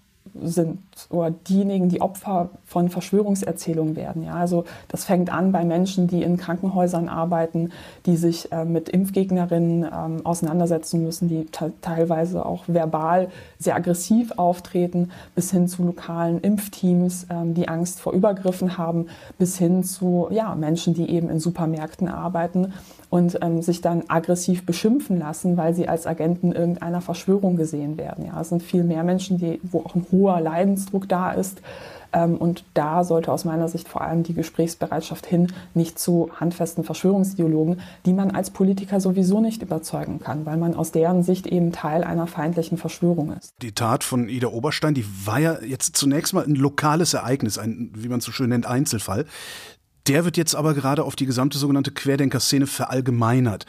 sind 0.42 0.80
oder 1.10 1.31
diejenigen, 1.31 1.90
die 1.90 2.02
Opfer 2.02 2.50
von 2.66 2.90
Verschwörungserzählungen 2.90 3.96
werden. 3.96 4.24
Ja, 4.24 4.34
also 4.34 4.66
das 4.88 5.06
fängt 5.06 5.31
an 5.31 5.52
bei 5.52 5.64
Menschen, 5.64 6.08
die 6.08 6.24
in 6.24 6.38
Krankenhäusern 6.38 7.10
arbeiten, 7.10 7.72
die 8.06 8.18
sich 8.18 8.52
äh, 8.52 8.66
mit 8.66 8.90
Impfgegnerinnen 8.90 9.84
ähm, 9.84 10.26
auseinandersetzen 10.26 11.04
müssen, 11.04 11.30
die 11.30 11.46
teilweise 11.81 12.46
auch 12.46 12.64
verbal 12.68 13.30
sehr 13.58 13.76
aggressiv 13.76 14.31
auftreten, 14.38 15.12
bis 15.36 15.52
hin 15.52 15.68
zu 15.68 15.84
lokalen 15.84 16.40
Impfteams, 16.42 17.28
ähm, 17.30 17.54
die 17.54 17.68
Angst 17.68 18.00
vor 18.00 18.14
Übergriffen 18.14 18.78
haben, 18.78 19.08
bis 19.38 19.58
hin 19.58 19.84
zu 19.84 20.28
ja, 20.31 20.56
Menschen, 20.56 20.94
die 20.94 21.10
eben 21.10 21.30
in 21.30 21.40
Supermärkten 21.40 22.08
arbeiten 22.08 22.74
und 23.10 23.40
ähm, 23.42 23.62
sich 23.62 23.81
dann 23.81 24.04
aggressiv 24.08 24.66
beschimpfen 24.66 25.20
lassen, 25.20 25.58
weil 25.58 25.74
sie 25.74 25.88
als 25.88 26.06
Agenten 26.06 26.52
irgendeiner 26.52 27.02
Verschwörung 27.02 27.56
gesehen 27.56 27.98
werden. 27.98 28.26
Ja, 28.26 28.40
es 28.40 28.50
sind 28.50 28.62
viel 28.62 28.84
mehr 28.84 29.04
Menschen, 29.04 29.38
die, 29.38 29.60
wo 29.64 29.80
auch 29.80 29.96
ein 29.96 30.06
hoher 30.19 30.42
Leidensdruck 30.42 31.07
da 31.07 31.31
ist. 31.31 31.62
Ähm, 32.12 32.38
und 32.38 32.63
da 32.74 33.04
sollte 33.04 33.31
aus 33.31 33.45
meiner 33.45 33.68
Sicht 33.68 33.88
vor 33.88 34.01
allem 34.01 34.24
die 34.24 34.33
Gesprächsbereitschaft 34.33 35.25
hin, 35.25 35.54
nicht 35.74 36.00
zu 36.00 36.30
handfesten 36.40 36.83
Verschwörungsideologen, 36.83 37.81
die 38.06 38.14
man 38.14 38.31
als 38.31 38.49
Politiker 38.49 38.99
sowieso 38.99 39.42
nicht 39.42 39.61
überzeugen 39.61 40.19
kann, 40.19 40.45
weil 40.45 40.57
man 40.57 40.73
aus 40.73 40.92
deren 40.92 41.23
Sicht 41.23 41.47
eben 41.47 41.71
Teil 41.71 42.04
einer 42.04 42.28
feindlichen 42.28 42.78
Verschwörung 42.78 43.33
ist. 43.33 43.54
Die 43.61 43.73
Tat 43.73 44.04
von 44.04 44.28
Ida 44.28 44.47
Oberstein, 44.47 44.94
die 44.94 45.06
war 45.26 45.40
ja 45.40 45.61
jetzt 45.61 45.95
zunächst 45.95 46.33
mal 46.33 46.44
ein 46.44 46.56
lokales 46.56 47.14
Ereignis, 47.14 47.57
ein, 47.57 47.92
wie 47.94 48.09
man 48.09 48.21
so 48.21 48.31
schön 48.31 48.49
nennt, 48.49 48.66
Einzelfall. 48.66 49.26
Der 50.09 50.25
wird 50.25 50.37
jetzt 50.37 50.56
aber 50.56 50.73
gerade 50.73 51.04
auf 51.04 51.16
die 51.16 51.28
gesamte 51.28 51.59
sogenannte 51.59 51.92
Querdenker-Szene 51.92 52.66
verallgemeinert. 52.66 53.68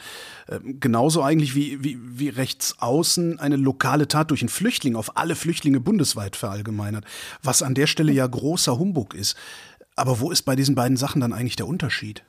Ähm, 0.49 0.79
genauso 0.79 1.21
eigentlich 1.21 1.53
wie, 1.53 1.83
wie, 1.83 1.99
wie 2.01 2.29
rechts 2.29 2.77
außen 2.79 3.39
eine 3.39 3.57
lokale 3.57 4.07
Tat 4.07 4.31
durch 4.31 4.41
einen 4.41 4.49
Flüchtling 4.49 4.95
auf 4.95 5.17
alle 5.17 5.35
Flüchtlinge 5.35 5.79
bundesweit 5.79 6.35
verallgemeinert. 6.35 7.05
Was 7.43 7.61
an 7.61 7.75
der 7.75 7.85
Stelle 7.85 8.11
ja 8.11 8.25
großer 8.25 8.79
Humbug 8.79 9.13
ist. 9.13 9.37
Aber 9.95 10.19
wo 10.19 10.31
ist 10.31 10.41
bei 10.41 10.55
diesen 10.55 10.73
beiden 10.73 10.97
Sachen 10.97 11.21
dann 11.21 11.31
eigentlich 11.31 11.57
der 11.57 11.67
Unterschied? 11.67 12.23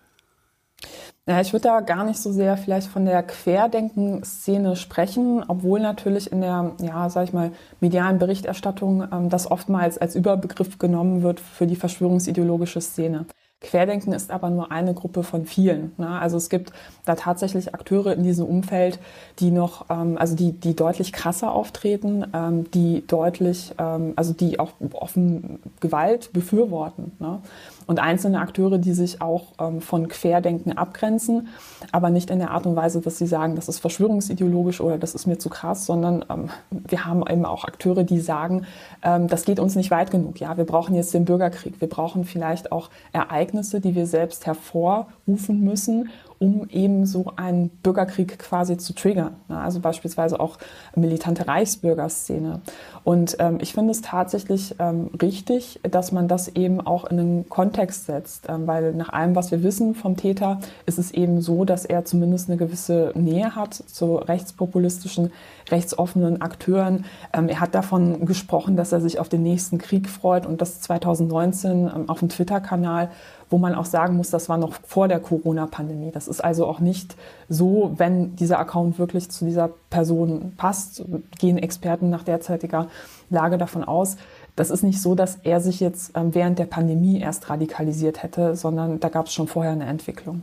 Ja, 1.27 1.41
ich 1.41 1.55
würde 1.55 1.69
da 1.69 1.81
gar 1.81 2.05
nicht 2.05 2.21
so 2.21 2.33
sehr 2.33 2.59
vielleicht 2.59 2.89
von 2.89 3.07
der 3.07 3.23
Querdenken-Szene 3.23 4.77
sprechen, 4.77 5.43
obwohl 5.49 5.81
natürlich 5.81 6.31
in 6.31 6.43
der, 6.43 6.73
ja, 6.83 7.09
sag 7.09 7.25
ich 7.29 7.33
mal, 7.33 7.53
medialen 7.81 8.19
Berichterstattung 8.19 9.09
ähm, 9.11 9.31
das 9.31 9.51
oftmals 9.51 9.97
als 9.97 10.17
Überbegriff 10.17 10.77
genommen 10.77 11.23
wird 11.23 11.41
für 11.41 11.67
die 11.67 11.77
verschwörungsideologische 11.77 12.83
Szene. 12.83 13.25
Querdenken 13.63 14.13
ist 14.13 14.31
aber 14.31 14.51
nur 14.51 14.73
eine 14.73 14.93
Gruppe 14.93 15.23
von 15.23 15.47
vielen. 15.47 15.93
Ne? 15.97 16.09
Also 16.09 16.37
es 16.37 16.51
gibt 16.51 16.73
da 17.05 17.15
tatsächlich 17.15 17.75
Akteure 17.75 18.13
in 18.13 18.23
diesem 18.23 18.47
Umfeld, 18.47 18.99
die 19.39 19.51
noch, 19.51 19.87
ähm, 19.89 20.19
also 20.19 20.35
die, 20.35 20.53
die 20.53 20.75
deutlich 20.75 21.13
krasser 21.13 21.53
auftreten, 21.53 22.27
ähm, 22.35 22.71
die 22.73 23.07
deutlich, 23.07 23.73
ähm, 23.79 24.13
also 24.17 24.33
die 24.33 24.59
auch 24.59 24.73
offen 24.93 25.61
Gewalt 25.81 26.33
befürworten. 26.33 27.13
Ne? 27.19 27.41
Und 27.87 28.01
einzelne 28.01 28.41
Akteure, 28.41 28.79
die 28.79 28.93
sich 28.93 29.21
auch 29.21 29.53
ähm, 29.61 29.81
von 29.81 30.09
Querdenken 30.09 30.77
abgrenzen, 30.77 31.49
aber 31.91 32.11
nicht 32.11 32.31
in 32.31 32.39
der 32.39 32.51
Art 32.51 32.67
und 32.67 32.77
Weise, 32.77 33.01
dass 33.01 33.19
sie 33.19 33.27
sagen, 33.27 33.57
das 33.57 33.69
ist 33.69 33.79
verschwörungsideologisch 33.79 34.81
oder 34.81 34.99
das 34.99 35.15
ist 35.15 35.27
mir 35.27 35.39
zu 35.39 35.49
krass, 35.49 35.87
sondern 35.87 36.25
ähm, 36.31 36.51
wir 36.71 37.05
haben 37.05 37.25
eben 37.29 37.45
auch 37.45 37.65
Akteure, 37.65 38.05
die 38.05 38.21
sagen, 38.21 38.67
ähm, 39.03 39.29
das 39.29 39.45
geht 39.45 39.61
uns 39.61 39.77
nicht 39.77 39.91
weit 39.91 40.11
genug. 40.11 40.41
Ja, 40.41 40.57
wir 40.57 40.65
brauchen 40.65 40.95
jetzt 40.95 41.15
den 41.15 41.25
Bürgerkrieg. 41.25 41.81
Wir 41.81 41.89
brauchen 41.89 42.25
vielleicht 42.25 42.73
auch 42.73 42.91
Ereignisse, 43.13 43.81
die 43.81 43.95
wir 43.95 44.07
selbst 44.07 44.47
hervorrufen 44.47 45.61
müssen, 45.61 46.11
um 46.43 46.69
eben 46.71 47.07
so 47.07 47.27
einen 47.37 47.69
Bürgerkrieg 47.69 48.37
quasi 48.37 48.77
zu 48.77 48.95
triggern. 48.95 49.37
Also 49.49 49.79
beispielsweise 49.79 50.41
auch 50.41 50.59
militante 50.97 51.47
Reichsbürgerszene. 51.47 52.63
Und 53.05 53.37
ähm, 53.39 53.59
ich 53.61 53.75
finde 53.75 53.93
es 53.93 54.03
tatsächlich 54.03 54.75
ähm, 54.81 55.11
richtig, 55.23 55.79
dass 55.89 56.11
man 56.11 56.27
das 56.27 56.49
eben 56.49 56.81
auch 56.81 57.05
in 57.05 57.21
einen 57.21 57.49
Kontext 57.49 58.07
setzt, 58.07 58.49
ähm, 58.49 58.67
weil 58.67 58.93
nach 58.93 59.11
allem, 59.11 59.37
was 59.37 59.53
wir 59.53 59.63
wissen 59.63 59.95
vom 59.95 60.17
Täter, 60.17 60.59
ist 60.85 60.99
es 60.99 61.13
eben 61.13 61.41
so, 61.41 61.65
dass 61.65 61.85
er 61.85 62.05
zumindest 62.05 62.49
eine 62.49 62.59
gewisse 62.59 63.13
Nähe 63.15 63.55
hat 63.55 63.75
zu 63.75 64.17
rechtspopulistischen, 64.17 65.31
rechtsoffenen 65.71 66.43
Akteuren. 66.43 67.05
Ähm, 67.33 67.49
er 67.49 67.61
hat 67.61 67.77
davon 67.77 68.27
gesprochen, 68.27 68.77
dass 68.77 68.91
er 68.91 69.01
sich 69.01 69.21
auf 69.21 69.29
den 69.29 69.45
nächsten 69.45 69.79
Krieg 69.79 70.09
freut 70.09 70.45
und 70.45 70.61
das 70.61 70.81
2019 70.81 71.87
ähm, 71.87 72.09
auf 72.09 72.19
dem 72.19 72.31
Twitter-Kanal 72.31 73.11
wo 73.53 73.59
man 73.59 73.75
auch 73.75 73.85
sagen 73.85 74.17
muss, 74.17 74.31
das 74.31 74.49
war 74.49 74.57
noch 74.57 74.75
vor 74.87 75.09
der 75.09 75.21
Corona-Pandemie. 75.21 76.11
Das 76.11 76.27
ist 76.27 76.43
also 76.43 76.67
auch 76.67 76.81
nicht 76.81 77.15
so, 77.49 77.93
wenn 77.97 78.35
dieser 78.35 78.59
Account 78.59 78.99
wirklich 78.99 79.31
zu 79.31 79.45
dieser 79.45 79.69
Person 79.91 80.55
passt, 80.57 81.05
gehen 81.39 81.59
Experten 81.59 82.09
nach 82.09 82.25
derzeitiger 82.25 82.89
Lage 83.29 83.59
davon 83.59 83.85
aus. 83.85 84.17
Das 84.57 84.71
ist 84.71 84.83
nicht 84.83 85.01
so, 85.01 85.15
dass 85.15 85.37
er 85.43 85.61
sich 85.61 85.81
jetzt 85.81 86.13
ähm, 86.15 86.35
während 86.35 86.59
der 86.59 86.65
Pandemie 86.65 87.21
erst 87.21 87.51
radikalisiert 87.51 88.23
hätte, 88.23 88.57
sondern 88.57 89.01
da 89.01 89.11
gab 89.11 89.27
es 89.27 89.35
schon 89.35 89.49
vorher 89.49 89.73
eine 89.73 89.85
Entwicklung. 89.85 90.43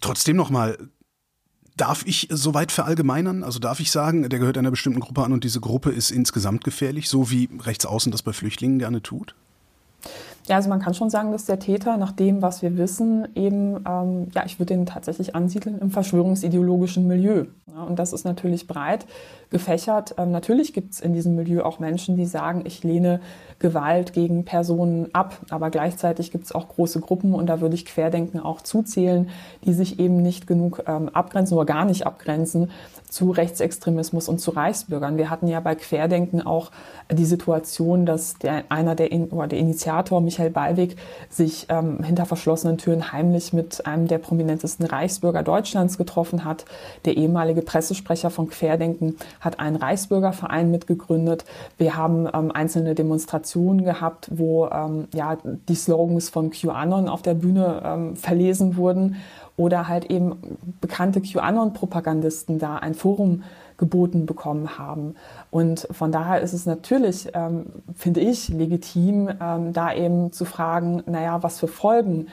Trotzdem 0.00 0.36
nochmal, 0.36 0.76
Darf 1.76 2.04
ich 2.04 2.28
soweit 2.30 2.72
verallgemeinern? 2.72 3.42
Also 3.42 3.58
darf 3.58 3.80
ich 3.80 3.90
sagen, 3.90 4.28
der 4.28 4.38
gehört 4.38 4.58
einer 4.58 4.70
bestimmten 4.70 5.00
Gruppe 5.00 5.24
an 5.24 5.32
und 5.32 5.44
diese 5.44 5.60
Gruppe 5.60 5.90
ist 5.90 6.10
insgesamt 6.10 6.62
gefährlich, 6.62 7.08
so 7.08 7.30
wie 7.30 7.48
Rechtsaußen 7.58 8.12
das 8.12 8.20
bei 8.20 8.34
Flüchtlingen 8.34 8.78
gerne 8.78 9.00
tut? 9.00 9.34
Ja, 10.50 10.56
also 10.56 10.68
man 10.68 10.80
kann 10.80 10.94
schon 10.94 11.10
sagen, 11.10 11.30
dass 11.30 11.44
der 11.44 11.60
Täter, 11.60 11.96
nach 11.96 12.10
dem, 12.10 12.42
was 12.42 12.60
wir 12.60 12.76
wissen, 12.76 13.28
eben, 13.36 13.84
ähm, 13.86 14.26
ja, 14.34 14.42
ich 14.44 14.58
würde 14.58 14.74
ihn 14.74 14.84
tatsächlich 14.84 15.36
ansiedeln 15.36 15.78
im 15.78 15.92
verschwörungsideologischen 15.92 17.06
Milieu. 17.06 17.44
Ja, 17.68 17.84
und 17.84 18.00
das 18.00 18.12
ist 18.12 18.24
natürlich 18.24 18.66
breit 18.66 19.06
gefächert. 19.50 20.16
Ähm, 20.18 20.32
natürlich 20.32 20.72
gibt 20.72 20.94
es 20.94 21.00
in 21.00 21.12
diesem 21.12 21.36
Milieu 21.36 21.62
auch 21.62 21.78
Menschen, 21.78 22.16
die 22.16 22.26
sagen, 22.26 22.64
ich 22.66 22.82
lehne 22.82 23.20
Gewalt 23.60 24.12
gegen 24.12 24.44
Personen 24.44 25.14
ab. 25.14 25.38
Aber 25.50 25.70
gleichzeitig 25.70 26.32
gibt 26.32 26.46
es 26.46 26.52
auch 26.52 26.66
große 26.66 26.98
Gruppen, 26.98 27.32
und 27.32 27.46
da 27.46 27.60
würde 27.60 27.76
ich 27.76 27.86
Querdenken 27.86 28.40
auch 28.40 28.60
zuzählen, 28.60 29.28
die 29.64 29.72
sich 29.72 30.00
eben 30.00 30.20
nicht 30.20 30.48
genug 30.48 30.82
ähm, 30.88 31.10
abgrenzen 31.10 31.56
oder 31.56 31.66
gar 31.66 31.84
nicht 31.84 32.08
abgrenzen 32.08 32.72
zu 33.10 33.30
Rechtsextremismus 33.30 34.28
und 34.28 34.38
zu 34.38 34.52
Reichsbürgern. 34.52 35.18
Wir 35.18 35.28
hatten 35.28 35.48
ja 35.48 35.60
bei 35.60 35.74
Querdenken 35.74 36.46
auch 36.46 36.70
die 37.10 37.24
Situation, 37.24 38.06
dass 38.06 38.38
der, 38.38 38.64
einer 38.68 38.94
der, 38.94 39.12
oder 39.32 39.48
der 39.48 39.58
Initiator, 39.58 40.20
Michael 40.20 40.50
Ballweg, 40.50 40.96
sich 41.28 41.66
ähm, 41.68 42.02
hinter 42.02 42.24
verschlossenen 42.24 42.78
Türen 42.78 43.12
heimlich 43.12 43.52
mit 43.52 43.84
einem 43.86 44.06
der 44.06 44.18
prominentesten 44.18 44.86
Reichsbürger 44.86 45.42
Deutschlands 45.42 45.98
getroffen 45.98 46.44
hat. 46.44 46.64
Der 47.04 47.16
ehemalige 47.16 47.62
Pressesprecher 47.62 48.30
von 48.30 48.48
Querdenken 48.48 49.16
hat 49.40 49.58
einen 49.58 49.76
Reichsbürgerverein 49.76 50.70
mitgegründet. 50.70 51.44
Wir 51.78 51.96
haben 51.96 52.28
ähm, 52.32 52.52
einzelne 52.52 52.94
Demonstrationen 52.94 53.84
gehabt, 53.84 54.28
wo 54.30 54.66
ähm, 54.66 55.08
ja, 55.12 55.36
die 55.68 55.74
Slogans 55.74 56.28
von 56.28 56.50
QAnon 56.50 57.08
auf 57.08 57.22
der 57.22 57.34
Bühne 57.34 57.82
ähm, 57.84 58.16
verlesen 58.16 58.76
wurden 58.76 59.16
oder 59.60 59.88
halt 59.88 60.06
eben 60.06 60.38
bekannte 60.80 61.20
QAnon-Propagandisten 61.20 62.58
da 62.58 62.76
ein 62.76 62.94
Forum 62.94 63.42
geboten 63.76 64.24
bekommen 64.24 64.78
haben. 64.78 65.16
Und 65.50 65.86
von 65.90 66.10
daher 66.10 66.40
ist 66.40 66.54
es 66.54 66.64
natürlich, 66.64 67.28
ähm, 67.34 67.66
finde 67.94 68.20
ich, 68.20 68.48
legitim, 68.48 69.28
ähm, 69.38 69.74
da 69.74 69.92
eben 69.92 70.32
zu 70.32 70.46
fragen, 70.46 71.02
naja, 71.04 71.42
was 71.42 71.58
für 71.58 71.68
Folgen 71.68 72.28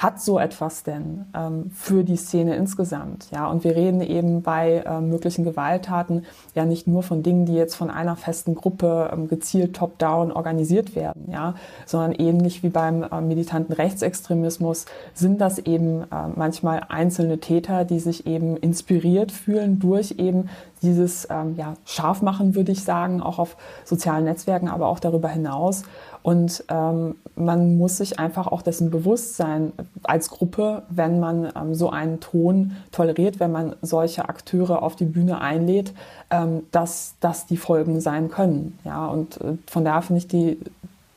hat 0.00 0.18
so 0.18 0.38
etwas 0.38 0.82
denn 0.82 1.26
ähm, 1.36 1.70
für 1.74 2.04
die 2.04 2.16
Szene 2.16 2.56
insgesamt? 2.56 3.30
Ja, 3.32 3.48
und 3.48 3.64
wir 3.64 3.76
reden 3.76 4.00
eben 4.00 4.40
bei 4.40 4.82
äh, 4.86 5.00
möglichen 5.02 5.44
Gewalttaten 5.44 6.24
ja 6.54 6.64
nicht 6.64 6.86
nur 6.86 7.02
von 7.02 7.22
Dingen, 7.22 7.44
die 7.44 7.52
jetzt 7.52 7.74
von 7.74 7.90
einer 7.90 8.16
festen 8.16 8.54
Gruppe 8.54 9.10
ähm, 9.12 9.28
gezielt 9.28 9.76
top-down 9.76 10.32
organisiert 10.32 10.96
werden, 10.96 11.28
ja, 11.30 11.54
sondern 11.84 12.12
ähnlich 12.12 12.62
wie 12.62 12.70
beim 12.70 13.02
äh, 13.02 13.20
militanten 13.20 13.74
Rechtsextremismus 13.74 14.86
sind 15.12 15.38
das 15.38 15.58
eben 15.58 16.04
äh, 16.04 16.28
manchmal 16.34 16.80
einzelne 16.88 17.38
Täter, 17.38 17.84
die 17.84 18.00
sich 18.00 18.26
eben 18.26 18.56
inspiriert 18.56 19.30
fühlen 19.30 19.80
durch 19.80 20.14
eben 20.16 20.48
dieses 20.82 21.28
ähm, 21.30 21.56
ja, 21.56 21.74
Scharfmachen, 21.84 22.54
würde 22.54 22.72
ich 22.72 22.84
sagen, 22.84 23.20
auch 23.20 23.38
auf 23.38 23.56
sozialen 23.84 24.24
Netzwerken, 24.24 24.68
aber 24.68 24.86
auch 24.88 24.98
darüber 24.98 25.28
hinaus. 25.28 25.82
Und 26.22 26.64
ähm, 26.68 27.16
man 27.34 27.78
muss 27.78 27.96
sich 27.96 28.18
einfach 28.18 28.46
auch 28.46 28.62
dessen 28.62 28.90
bewusst 28.90 29.36
sein 29.36 29.72
als 30.02 30.30
Gruppe, 30.30 30.82
wenn 30.90 31.18
man 31.18 31.50
ähm, 31.56 31.74
so 31.74 31.90
einen 31.90 32.20
Ton 32.20 32.76
toleriert, 32.92 33.40
wenn 33.40 33.52
man 33.52 33.76
solche 33.80 34.28
Akteure 34.28 34.82
auf 34.82 34.96
die 34.96 35.06
Bühne 35.06 35.40
einlädt, 35.40 35.94
ähm, 36.30 36.62
dass 36.72 37.14
das 37.20 37.46
die 37.46 37.56
Folgen 37.56 38.00
sein 38.00 38.30
können. 38.30 38.78
Ja, 38.84 39.06
und 39.06 39.40
äh, 39.40 39.56
von 39.66 39.84
daher 39.84 40.02
finde 40.02 40.18
ich 40.18 40.28
die 40.28 40.58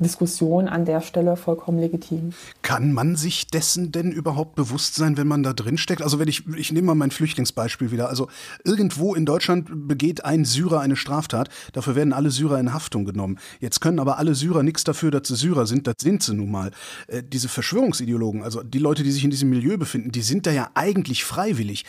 Diskussion 0.03 0.67
an 0.67 0.85
der 0.85 1.01
Stelle 1.01 1.35
vollkommen 1.35 1.79
legitim. 1.79 2.33
Kann 2.61 2.93
man 2.93 3.15
sich 3.15 3.47
dessen 3.47 3.91
denn 3.91 4.11
überhaupt 4.11 4.55
bewusst 4.55 4.95
sein, 4.95 5.17
wenn 5.17 5.27
man 5.27 5.43
da 5.43 5.53
drin 5.53 5.77
steckt? 5.77 6.01
Also 6.01 6.19
wenn 6.19 6.27
ich, 6.27 6.47
ich 6.55 6.71
nehme 6.71 6.87
mal 6.87 6.95
mein 6.95 7.11
Flüchtlingsbeispiel 7.11 7.91
wieder. 7.91 8.09
Also 8.09 8.27
irgendwo 8.63 9.15
in 9.15 9.25
Deutschland 9.25 9.87
begeht 9.87 10.25
ein 10.25 10.45
Syrer 10.45 10.81
eine 10.81 10.95
Straftat, 10.95 11.49
dafür 11.71 11.95
werden 11.95 12.13
alle 12.13 12.31
Syrer 12.31 12.59
in 12.59 12.73
Haftung 12.73 13.05
genommen. 13.05 13.39
Jetzt 13.59 13.81
können 13.81 13.99
aber 13.99 14.17
alle 14.17 14.35
Syrer 14.35 14.63
nichts 14.63 14.83
dafür, 14.83 15.11
dass 15.11 15.27
sie 15.27 15.35
Syrer 15.35 15.65
sind, 15.65 15.87
das 15.87 15.95
sind 15.99 16.23
sie 16.23 16.33
nun 16.33 16.51
mal. 16.51 16.71
Äh, 17.07 17.23
diese 17.23 17.49
Verschwörungsideologen, 17.49 18.43
also 18.43 18.63
die 18.63 18.79
Leute, 18.79 19.03
die 19.03 19.11
sich 19.11 19.23
in 19.23 19.31
diesem 19.31 19.49
Milieu 19.49 19.77
befinden, 19.77 20.11
die 20.11 20.21
sind 20.21 20.45
da 20.45 20.51
ja 20.51 20.69
eigentlich 20.73 21.23
freiwillig. 21.23 21.85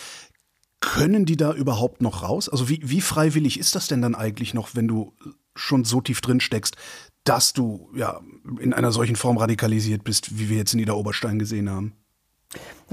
Können 0.81 1.25
die 1.25 1.37
da 1.37 1.53
überhaupt 1.53 2.03
noch 2.03 2.23
raus? 2.23 2.49
Also 2.49 2.69
wie, 2.69 2.81
wie 2.83 3.01
freiwillig 3.01 3.59
ist 3.59 3.75
das 3.75 3.87
denn 3.87 4.03
dann 4.03 4.15
eigentlich 4.15 4.53
noch, 4.53 4.75
wenn 4.75 4.87
du 4.87 5.15
schon 5.57 5.85
so 5.85 6.01
tief 6.01 6.21
drin 6.21 6.41
steckst, 6.41 6.77
dass 7.25 7.53
du 7.53 7.91
ja 7.95 8.21
in 8.61 8.73
einer 8.75 8.93
solchen 8.93 9.17
Form 9.17 9.39
radikalisiert 9.39 10.05
bist, 10.05 10.39
wie 10.39 10.49
wir 10.49 10.59
jetzt 10.59 10.75
in 10.75 10.81
Niederoberstein 10.81 11.39
gesehen 11.39 11.71
haben. 11.71 11.95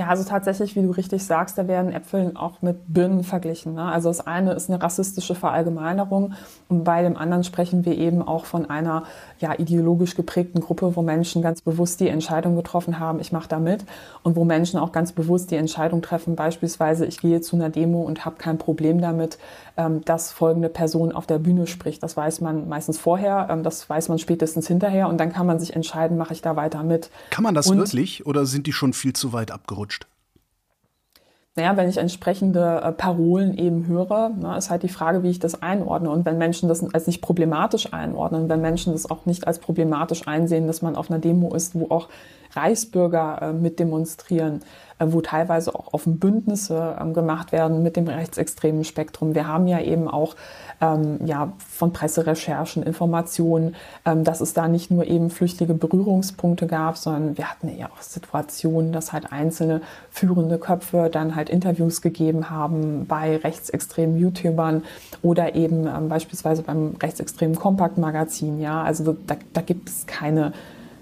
Ja, 0.02 0.08
also 0.08 0.24
tatsächlich, 0.24 0.76
wie 0.76 0.82
du 0.82 0.90
richtig 0.90 1.24
sagst, 1.24 1.60
da 1.60 1.68
werden 1.68 1.92
Äpfel 1.92 2.32
auch 2.34 2.64
mit 2.64 2.92
Birnen 2.92 3.24
verglichen. 3.24 3.76
Ne? 3.76 3.84
Also 3.84 4.10
das 4.10 4.26
eine 4.26 4.54
ist 4.54 4.68
eine 4.68 4.82
rassistische 4.82 5.36
Verallgemeinerung 5.36 6.34
und 6.70 6.84
bei 6.84 7.04
dem 7.04 7.16
anderen 7.16 7.44
sprechen 7.44 7.86
wir 7.86 7.96
eben 7.96 8.24
auch 8.24 8.46
von 8.46 8.68
einer 8.68 9.04
ja, 9.38 9.54
ideologisch 9.54 10.16
geprägten 10.16 10.60
Gruppe, 10.60 10.96
wo 10.96 11.04
Menschen 11.04 11.44
ganz 11.44 11.62
bewusst 11.62 12.00
die 12.00 12.08
Entscheidung 12.08 12.56
getroffen 12.56 12.98
haben, 12.98 13.20
ich 13.20 13.32
mache 13.32 13.48
da 13.48 13.60
mit 13.60 13.86
und 14.24 14.36
wo 14.36 14.44
Menschen 14.44 14.80
auch 14.80 14.92
ganz 14.92 15.12
bewusst 15.12 15.52
die 15.52 15.56
Entscheidung 15.56 16.02
treffen, 16.02 16.36
beispielsweise 16.36 17.06
ich 17.06 17.20
gehe 17.20 17.40
zu 17.42 17.56
einer 17.56 17.70
Demo 17.70 18.02
und 18.02 18.26
habe 18.26 18.38
kein 18.38 18.58
Problem 18.58 19.02
damit, 19.02 19.38
ähm, 19.78 20.04
dass 20.04 20.32
folgende 20.32 20.70
Person 20.70 21.12
auf 21.12 21.28
der 21.28 21.38
Bühne 21.38 21.68
spricht. 21.68 22.02
Das 22.02 22.18
weiß 22.18 22.42
man 22.42 22.68
meistens 22.68 22.98
vorher, 22.98 23.50
ähm, 23.52 23.62
das 23.62 23.88
weiß 23.88 24.10
man 24.10 24.18
spätestens 24.18 24.68
hinterher 24.68 25.10
und 25.10 25.20
dann 25.20 25.32
kann 25.32 25.46
man 25.46 25.60
sich 25.60 25.76
entscheiden, 25.76 26.18
mache 26.18 26.34
ich 26.34 26.42
da 26.42 26.56
weiter 26.56 26.82
mit. 26.82 27.12
Kann 27.30 27.44
man 27.44 27.54
das 27.54 27.68
und, 27.68 27.78
wirklich 27.78 28.26
oder 28.26 28.48
sind 28.48 28.66
die 28.66 28.74
schon 28.74 28.94
viel 28.94 29.14
zu 29.14 29.32
weit 29.32 29.52
abgerutscht? 29.52 29.91
Naja, 31.56 31.76
wenn 31.76 31.90
ich 31.90 31.98
entsprechende 31.98 32.82
äh, 32.82 32.94
Parolen 32.94 33.58
eben 33.58 33.86
höre, 33.86 34.30
ne, 34.30 34.58
ist 34.58 34.70
halt 34.70 34.84
die 34.84 34.90
Frage, 34.90 35.22
wie 35.22 35.30
ich 35.30 35.40
das 35.40 35.62
einordne. 35.62 36.10
Und 36.10 36.26
wenn 36.26 36.38
Menschen 36.38 36.70
das 36.70 36.82
als 36.94 37.08
nicht 37.08 37.22
problematisch 37.22 37.92
einordnen, 37.92 38.48
wenn 38.48 38.62
Menschen 38.62 38.94
das 38.94 39.10
auch 39.12 39.26
nicht 39.26 39.48
als 39.48 39.60
problematisch 39.60 40.30
einsehen, 40.30 40.68
dass 40.68 40.82
man 40.82 40.96
auf 40.96 41.12
einer 41.12 41.20
Demo 41.20 41.54
ist, 41.54 41.76
wo 41.76 41.90
auch 41.90 42.08
Reichsbürger 42.54 43.42
äh, 43.42 43.54
mit 43.54 43.80
demonstrieren, 43.80 44.62
wo 45.08 45.22
teilweise 45.22 45.74
auch 45.76 45.94
offen 45.94 46.20
Bündnisse 46.20 46.96
ähm, 47.00 47.14
gemacht 47.14 47.52
werden 47.52 47.84
mit 47.84 47.96
dem 47.96 48.08
rechtsextremen 48.08 48.84
Spektrum. 48.84 49.36
Wir 49.36 49.48
haben 49.48 49.68
ja 49.68 49.80
eben 49.80 50.08
auch 50.08 50.36
ähm, 50.82 51.20
ja, 51.26 51.54
von 51.70 51.94
Presserecherchen, 51.94 52.84
Informationen, 52.84 53.76
ähm, 54.06 54.24
dass 54.24 54.42
es 54.42 54.54
da 54.54 54.68
nicht 54.68 54.92
nur 54.92 55.06
eben 55.06 55.30
flüchtige 55.30 55.74
Berührungspunkte 55.74 56.68
gab, 56.68 56.98
sondern 56.98 57.38
wir 57.38 57.50
hatten 57.50 57.70
ja 57.78 57.88
auch 57.88 58.02
Situationen, 58.02 58.92
dass 58.92 59.14
halt 59.14 59.32
einzelne 59.32 59.82
führende 60.10 60.58
Köpfe 60.58 61.10
dann 61.12 61.36
halt 61.36 61.50
Interviews 61.50 62.02
gegeben 62.02 62.50
haben 62.50 63.06
bei 63.08 63.38
rechtsextremen 63.38 64.18
YouTubern 64.18 64.84
oder 65.22 65.56
eben 65.56 65.88
ähm, 65.88 66.10
beispielsweise 66.10 66.64
beim 66.64 66.96
rechtsextremen 67.02 67.56
Kompakt-Magazin. 67.56 68.60
Ja, 68.60 68.84
also 68.84 69.16
da, 69.28 69.36
da 69.54 69.62
gibt 69.62 69.90
es 69.90 70.06
keine 70.08 70.54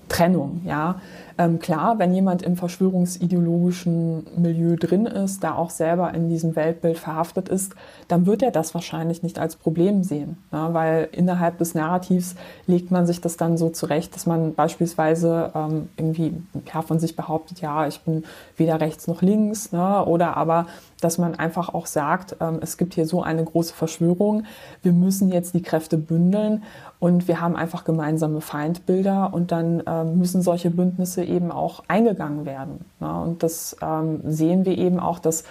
Trennung. 0.10 0.62
Ja, 0.66 1.00
ähm, 1.40 1.58
klar, 1.58 2.00
wenn 2.00 2.14
jemand 2.14 2.42
im 2.42 2.58
verschwörungsideologischen 2.58 4.28
Milieu 4.36 4.76
drin 4.76 5.06
ist, 5.06 5.42
da 5.42 5.56
auch 5.56 5.70
selber 5.70 6.14
in 6.14 6.28
diesem 6.28 6.58
Weltbild 6.58 7.00
verhaftet 7.00 7.48
ist, 7.48 7.76
dann 8.10 8.26
wird 8.26 8.44
er 8.44 8.52
das 8.52 8.74
wahrscheinlich 8.74 9.24
nicht 9.24 9.40
als 9.40 9.56
Problem 9.56 10.04
sehen, 10.04 10.38
ja, 10.52 10.74
weil 10.74 11.08
innerhalb 11.14 11.58
des 11.58 11.76
Narrativs 11.76 12.36
legt 12.68 12.92
man 12.92 13.08
sich 13.08 13.22
das 13.22 13.38
dann 13.38 13.58
so 13.58 13.70
zurecht, 13.70 14.14
dass 14.16 14.26
man 14.26 14.54
beispielsweise 14.54 15.52
ähm, 15.56 15.88
irgendwie 15.96 16.34
ja, 16.74 16.82
von 16.82 17.00
sich 17.00 17.16
behauptet, 17.16 17.62
ja, 17.62 17.88
ich 17.88 18.02
bin 18.02 18.26
weder 18.58 18.82
rechts 18.82 19.08
noch 19.08 19.22
links, 19.22 19.72
ne, 19.72 20.06
oder 20.06 20.36
aber 20.36 20.68
dass 21.02 21.18
man 21.18 21.36
einfach 21.36 21.74
auch 21.74 21.86
sagt, 21.86 22.36
ähm, 22.42 22.60
es 22.62 22.78
gibt 22.78 22.94
hier 22.94 23.06
so 23.06 23.24
eine 23.24 23.44
große 23.44 23.74
Verschwörung, 23.74 24.44
wir 24.82 24.92
müssen 24.92 25.32
jetzt 25.32 25.54
die 25.54 25.62
Kräfte 25.62 25.98
bündeln 25.98 26.64
und 27.00 27.28
wir 27.28 27.42
haben 27.42 27.56
einfach 27.56 27.86
gemeinsame 27.86 28.42
Feindbilder 28.42 29.34
und 29.34 29.52
dann 29.52 29.84
ähm, 29.86 30.18
müssen 30.18 30.42
solche 30.42 30.70
Bündnisse 30.70 31.24
eben 31.24 31.52
auch 31.52 31.84
eingegangen 31.88 32.46
werden. 32.46 32.86
Und 33.00 33.44
das 33.44 33.78
ähm, 33.82 34.22
sehen 34.26 34.66
wir 34.66 34.78
eben 34.78 35.00
auch, 35.00 35.20
dass 35.20 35.44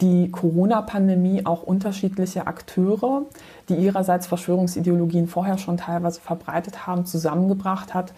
die 0.00 0.30
Corona-Pandemie 0.30 1.44
auch 1.44 1.62
unterschiedliche 1.62 2.46
Akteure, 2.46 3.22
die 3.68 3.74
ihrerseits 3.74 4.26
Verschwörungsideologien 4.26 5.28
vorher 5.28 5.58
schon 5.58 5.76
teilweise 5.76 6.22
verbreitet 6.22 6.86
haben, 6.86 7.04
zusammengebracht 7.04 7.92
hat 7.92 8.14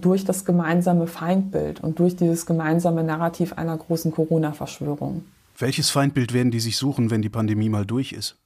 durch 0.00 0.24
das 0.24 0.46
gemeinsame 0.46 1.06
Feindbild 1.06 1.82
und 1.82 1.98
durch 1.98 2.16
dieses 2.16 2.46
gemeinsame 2.46 3.04
Narrativ 3.04 3.58
einer 3.58 3.76
großen 3.76 4.10
Corona-Verschwörung. 4.10 5.24
Welches 5.62 5.90
Feindbild 5.90 6.34
werden 6.34 6.50
die 6.50 6.58
sich 6.58 6.76
suchen, 6.76 7.12
wenn 7.12 7.22
die 7.22 7.28
Pandemie 7.28 7.68
mal 7.68 7.86
durch 7.86 8.12
ist? 8.12 8.36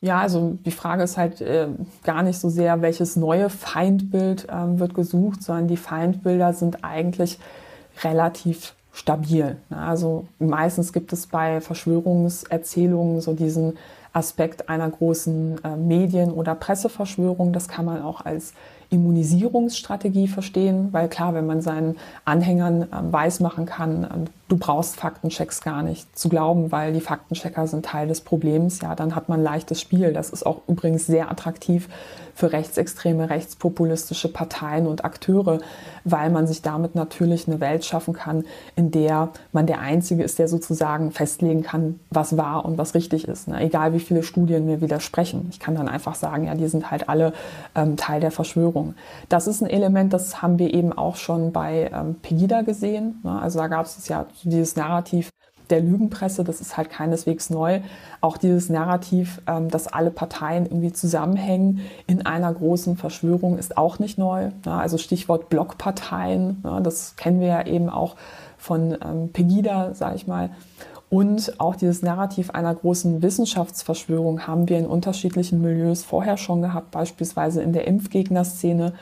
Ja, 0.00 0.20
also 0.20 0.56
die 0.64 0.70
Frage 0.70 1.02
ist 1.02 1.18
halt 1.18 1.42
äh, 1.42 1.68
gar 2.02 2.22
nicht 2.22 2.38
so 2.38 2.48
sehr, 2.48 2.80
welches 2.80 3.14
neue 3.16 3.50
Feindbild 3.50 4.46
ähm, 4.50 4.78
wird 4.78 4.94
gesucht, 4.94 5.42
sondern 5.42 5.68
die 5.68 5.76
Feindbilder 5.76 6.54
sind 6.54 6.82
eigentlich 6.82 7.38
relativ 8.02 8.74
stabil. 8.90 9.58
Also 9.68 10.26
meistens 10.38 10.94
gibt 10.94 11.12
es 11.12 11.26
bei 11.26 11.60
Verschwörungserzählungen 11.60 13.20
so 13.20 13.34
diesen 13.34 13.76
Aspekt 14.14 14.70
einer 14.70 14.88
großen 14.88 15.62
äh, 15.62 15.76
Medien- 15.76 16.32
oder 16.32 16.54
Presseverschwörung. 16.54 17.52
Das 17.52 17.68
kann 17.68 17.84
man 17.84 18.00
auch 18.00 18.24
als 18.24 18.54
Immunisierungsstrategie 18.88 20.28
verstehen, 20.28 20.88
weil 20.92 21.08
klar, 21.08 21.34
wenn 21.34 21.44
man 21.44 21.60
seinen 21.60 21.96
Anhängern 22.24 22.84
äh, 22.84 22.86
weismachen 23.12 23.66
kann, 23.66 24.04
äh, 24.04 24.08
du 24.48 24.56
brauchst 24.56 24.96
Faktenchecks 24.96 25.60
gar 25.60 25.82
nicht 25.82 26.16
zu 26.16 26.28
glauben, 26.28 26.70
weil 26.70 26.92
die 26.92 27.00
Faktenchecker 27.00 27.66
sind 27.66 27.84
Teil 27.84 28.06
des 28.06 28.20
Problems, 28.20 28.80
ja, 28.80 28.94
dann 28.94 29.16
hat 29.16 29.28
man 29.28 29.42
leichtes 29.42 29.80
Spiel. 29.80 30.12
Das 30.12 30.30
ist 30.30 30.46
auch 30.46 30.60
übrigens 30.68 31.06
sehr 31.06 31.30
attraktiv 31.30 31.88
für 32.36 32.52
rechtsextreme, 32.52 33.30
rechtspopulistische 33.30 34.28
Parteien 34.28 34.86
und 34.86 35.06
Akteure, 35.06 35.58
weil 36.04 36.28
man 36.28 36.46
sich 36.46 36.60
damit 36.60 36.94
natürlich 36.94 37.48
eine 37.48 37.60
Welt 37.60 37.84
schaffen 37.84 38.12
kann, 38.12 38.44
in 38.76 38.90
der 38.90 39.30
man 39.52 39.66
der 39.66 39.80
Einzige 39.80 40.22
ist, 40.22 40.38
der 40.38 40.46
sozusagen 40.46 41.12
festlegen 41.12 41.62
kann, 41.62 41.98
was 42.10 42.36
wahr 42.36 42.66
und 42.66 42.76
was 42.76 42.94
richtig 42.94 43.26
ist. 43.26 43.48
Ne? 43.48 43.58
Egal 43.62 43.94
wie 43.94 44.00
viele 44.00 44.22
Studien 44.22 44.66
mir 44.66 44.82
widersprechen. 44.82 45.46
Ich 45.50 45.60
kann 45.60 45.74
dann 45.74 45.88
einfach 45.88 46.14
sagen, 46.14 46.44
ja, 46.44 46.54
die 46.54 46.68
sind 46.68 46.90
halt 46.90 47.08
alle 47.08 47.32
ähm, 47.74 47.96
Teil 47.96 48.20
der 48.20 48.30
Verschwörung. 48.30 48.94
Das 49.30 49.46
ist 49.46 49.62
ein 49.62 49.70
Element, 49.70 50.12
das 50.12 50.42
haben 50.42 50.58
wir 50.58 50.74
eben 50.74 50.92
auch 50.92 51.16
schon 51.16 51.52
bei 51.52 51.90
ähm, 51.92 52.16
Pegida 52.20 52.60
gesehen. 52.62 53.18
Ne? 53.24 53.40
Also 53.40 53.58
da 53.60 53.68
gab 53.68 53.86
es 53.86 54.06
ja 54.08 54.26
dieses 54.44 54.76
Narrativ, 54.76 55.30
der 55.70 55.80
Lügenpresse, 55.80 56.44
das 56.44 56.60
ist 56.60 56.76
halt 56.76 56.90
keineswegs 56.90 57.50
neu. 57.50 57.80
Auch 58.20 58.36
dieses 58.36 58.68
Narrativ, 58.68 59.40
ähm, 59.46 59.68
dass 59.68 59.88
alle 59.88 60.10
Parteien 60.10 60.66
irgendwie 60.66 60.92
zusammenhängen 60.92 61.80
in 62.06 62.24
einer 62.24 62.52
großen 62.52 62.96
Verschwörung, 62.96 63.58
ist 63.58 63.76
auch 63.76 63.98
nicht 63.98 64.16
neu. 64.16 64.50
Also 64.64 64.98
Stichwort 64.98 65.48
Blockparteien, 65.48 66.62
das 66.82 67.16
kennen 67.16 67.40
wir 67.40 67.48
ja 67.48 67.66
eben 67.66 67.90
auch 67.90 68.16
von 68.58 68.96
ähm, 69.04 69.30
Pegida, 69.32 69.94
sage 69.94 70.16
ich 70.16 70.26
mal. 70.26 70.50
Und 71.08 71.60
auch 71.60 71.76
dieses 71.76 72.02
Narrativ 72.02 72.50
einer 72.50 72.74
großen 72.74 73.22
Wissenschaftsverschwörung 73.22 74.46
haben 74.46 74.68
wir 74.68 74.78
in 74.78 74.86
unterschiedlichen 74.86 75.62
Milieus 75.62 76.02
vorher 76.02 76.36
schon 76.36 76.62
gehabt, 76.62 76.90
beispielsweise 76.90 77.62
in 77.62 77.72
der 77.72 77.86
Impfgegnerszene, 77.86 78.92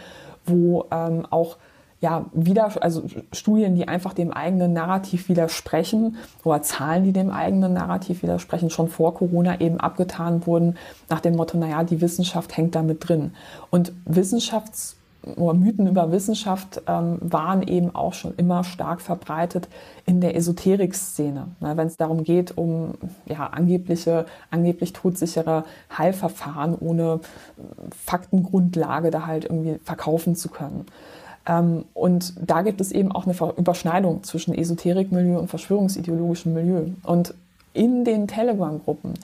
wo 0.45 0.85
ähm, 0.91 1.27
auch 1.31 1.57
ja, 2.05 2.27
wieder, 2.35 2.71
also 2.83 3.05
Studien, 3.33 3.77
die 3.77 3.89
einfach 3.89 4.13
dem 4.13 4.31
eigenen 4.31 4.75
Narrativ 4.75 5.31
widersprechen 5.31 6.17
oder 6.45 6.61
Zahlen, 6.61 7.03
die 7.03 7.15
dem 7.15 7.31
eigenen 7.31 7.73
Narrativ 7.73 8.23
widersprechen, 8.23 8.69
schon 8.69 8.89
vor 8.89 9.15
Corona 9.15 9.59
eben 9.59 9.81
abgetan 9.81 10.47
wurden, 10.47 10.77
nach 11.09 11.21
dem 11.21 11.35
Motto, 11.35 11.57
naja, 11.57 11.83
die 11.83 12.03
Wissenschaft 12.03 12.59
hängt 12.59 12.75
da 12.75 12.83
mit 12.83 13.09
drin. 13.09 13.33
Und 13.71 13.93
Wissenschafts- 14.07 14.97
oder 15.37 15.55
Mythen 15.55 15.87
über 15.87 16.13
Wissenschaft 16.13 16.83
ähm, 16.87 17.17
waren 17.23 17.63
eben 17.63 17.95
auch 17.95 18.13
schon 18.13 18.35
immer 18.37 18.65
stark 18.65 19.01
verbreitet 19.01 19.71
in 20.05 20.21
der 20.21 20.37
Esoterik-Szene. 20.37 21.47
Ne, 21.61 21.77
Wenn 21.79 21.87
es 21.87 21.97
darum 21.97 22.23
geht, 22.23 22.59
um 22.59 22.97
ja, 23.25 23.47
angebliche, 23.47 24.27
angeblich 24.51 24.93
todsichere 24.93 25.65
Heilverfahren 25.97 26.75
ohne 26.79 27.21
Faktengrundlage 28.05 29.11
da 29.11 29.27
halt 29.27 29.47
irgendwie 29.47 29.79
verkaufen 29.83 30.37
zu 30.37 30.51
können. 30.51 30.85
Ähm, 31.47 31.85
und 31.95 32.35
da 32.41 32.63
gibt 32.63 32.81
es 32.81 32.93
eben 32.93 33.13
auch 33.13 33.27
eine 33.27 33.35
Überschneidung 33.57 34.23
zwischen 34.23 34.55
Esoterikmilieu 34.55 35.39
und 35.39 35.49
verschwörungsideologischem 35.49 36.55
Milieu. 36.55 36.87
Und 37.03 37.35
in 37.73 38.05
den 38.05 38.29
Telegram-Gruppen 38.29 39.15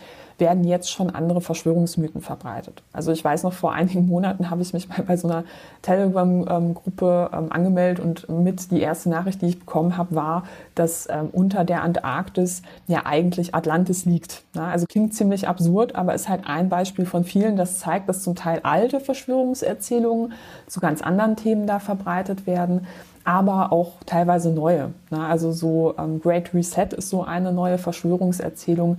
werden 0.41 0.65
jetzt 0.65 0.91
schon 0.91 1.11
andere 1.11 1.41
Verschwörungsmythen 1.41 2.21
verbreitet. 2.21 2.83
Also 2.93 3.13
ich 3.13 3.25
weiß 3.25 3.43
noch, 3.43 3.53
vor 3.53 3.73
einigen 3.73 4.07
Monaten 4.07 4.51
habe 4.51 4.63
ich 4.63 4.73
mich 4.73 4.89
mal 4.89 5.03
bei 5.07 5.17
so 5.17 5.29
einer 5.29 5.45
Telegram-Gruppe 5.83 7.31
ähm, 7.33 7.53
angemeldet 7.53 8.05
und 8.05 8.29
mit 8.29 8.71
die 8.71 8.81
erste 8.81 9.11
Nachricht, 9.11 9.43
die 9.43 9.47
ich 9.47 9.61
bekommen 9.61 9.97
habe, 9.97 10.15
war, 10.15 10.45
dass 10.75 11.09
ähm, 11.11 11.29
unter 11.33 11.65
der 11.65 11.83
Antarktis 11.83 12.63
ja 12.87 13.03
eigentlich 13.05 13.55
Atlantis 13.55 14.05
liegt. 14.05 14.43
also 14.55 14.87
klingt 14.87 15.15
ziemlich 15.15 15.47
absurd, 15.47 15.95
aber 15.95 16.15
ist 16.15 16.29
halt 16.29 16.47
ein 16.47 16.69
Beispiel 16.69 17.07
von 17.07 17.25
vielen, 17.25 17.57
das 17.57 17.79
zeigt, 17.79 18.09
dass 18.09 18.23
zum 18.23 18.35
Teil 18.35 18.61
alte 18.63 19.01
Verschwörungserzählungen 19.01 20.33
zu 20.67 20.81
ganz 20.81 21.03
anderen 21.03 21.37
Themen 21.37 21.67
da 21.67 21.79
verbreitet 21.79 22.47
werden 22.47 22.87
aber 23.25 23.71
auch 23.71 23.93
teilweise 24.07 24.51
neue. 24.51 24.93
Also 25.11 25.53
so 25.53 25.95
ähm, 25.99 26.21
Great 26.21 26.55
Reset 26.55 26.89
ist 26.97 27.11
so 27.11 27.23
eine 27.23 27.53
neue 27.53 27.79
Verschwörungserzählung, 27.79 28.99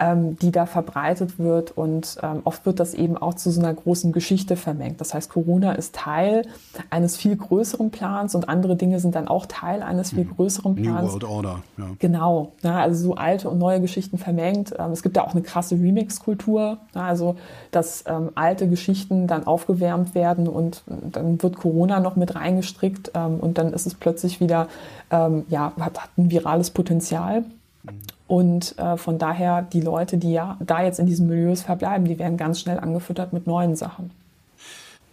ähm, 0.00 0.36
die 0.38 0.50
da 0.50 0.66
verbreitet 0.66 1.38
wird. 1.38 1.76
Und 1.76 2.16
ähm, 2.22 2.40
oft 2.44 2.64
wird 2.66 2.80
das 2.80 2.94
eben 2.94 3.16
auch 3.16 3.34
zu 3.34 3.50
so 3.50 3.60
einer 3.60 3.74
großen 3.74 4.12
Geschichte 4.12 4.56
vermengt. 4.56 5.00
Das 5.00 5.14
heißt, 5.14 5.30
Corona 5.30 5.72
ist 5.72 5.94
Teil 5.94 6.46
eines 6.88 7.16
viel 7.16 7.36
größeren 7.36 7.90
Plans 7.90 8.34
und 8.34 8.48
andere 8.48 8.76
Dinge 8.76 8.98
sind 8.98 9.14
dann 9.14 9.28
auch 9.28 9.46
Teil 9.46 9.82
eines 9.82 10.10
viel 10.10 10.24
mhm. 10.24 10.36
größeren 10.36 10.74
Plans. 10.74 11.02
New 11.02 11.12
World 11.12 11.24
Order, 11.24 11.62
ja. 11.76 11.84
Genau. 11.98 12.52
Ja, 12.62 12.80
also 12.80 13.08
so 13.08 13.14
alte 13.14 13.50
und 13.50 13.58
neue 13.58 13.80
Geschichten 13.80 14.16
vermengt. 14.16 14.74
Ähm, 14.78 14.92
es 14.92 15.02
gibt 15.02 15.16
da 15.16 15.22
auch 15.22 15.32
eine 15.32 15.42
krasse 15.42 15.74
Remix-Kultur. 15.74 16.78
Ja, 16.94 17.02
also, 17.02 17.36
dass 17.70 18.04
ähm, 18.06 18.30
alte 18.34 18.68
Geschichten 18.68 19.26
dann 19.26 19.46
aufgewärmt 19.46 20.14
werden 20.14 20.48
und 20.48 20.82
dann 20.86 21.42
wird 21.42 21.56
Corona 21.56 22.00
noch 22.00 22.16
mit 22.16 22.34
reingestrickt 22.34 23.12
ähm, 23.14 23.38
und 23.38 23.58
dann 23.58 23.72
ist 23.72 23.86
es 23.86 23.94
plötzlich 23.94 24.40
wieder, 24.40 24.68
ähm, 25.10 25.44
ja, 25.48 25.72
hat, 25.78 26.02
hat 26.02 26.10
ein 26.16 26.30
virales 26.30 26.70
Potenzial. 26.70 27.44
Mhm. 27.82 27.90
Und 28.26 28.78
äh, 28.78 28.96
von 28.96 29.18
daher, 29.18 29.62
die 29.62 29.80
Leute, 29.80 30.18
die 30.18 30.32
ja 30.32 30.56
da 30.60 30.82
jetzt 30.82 30.98
in 30.98 31.06
diesen 31.06 31.26
Milieus 31.26 31.62
verbleiben, 31.62 32.06
die 32.06 32.18
werden 32.18 32.36
ganz 32.36 32.60
schnell 32.60 32.78
angefüttert 32.78 33.32
mit 33.32 33.46
neuen 33.46 33.76
Sachen. 33.76 34.10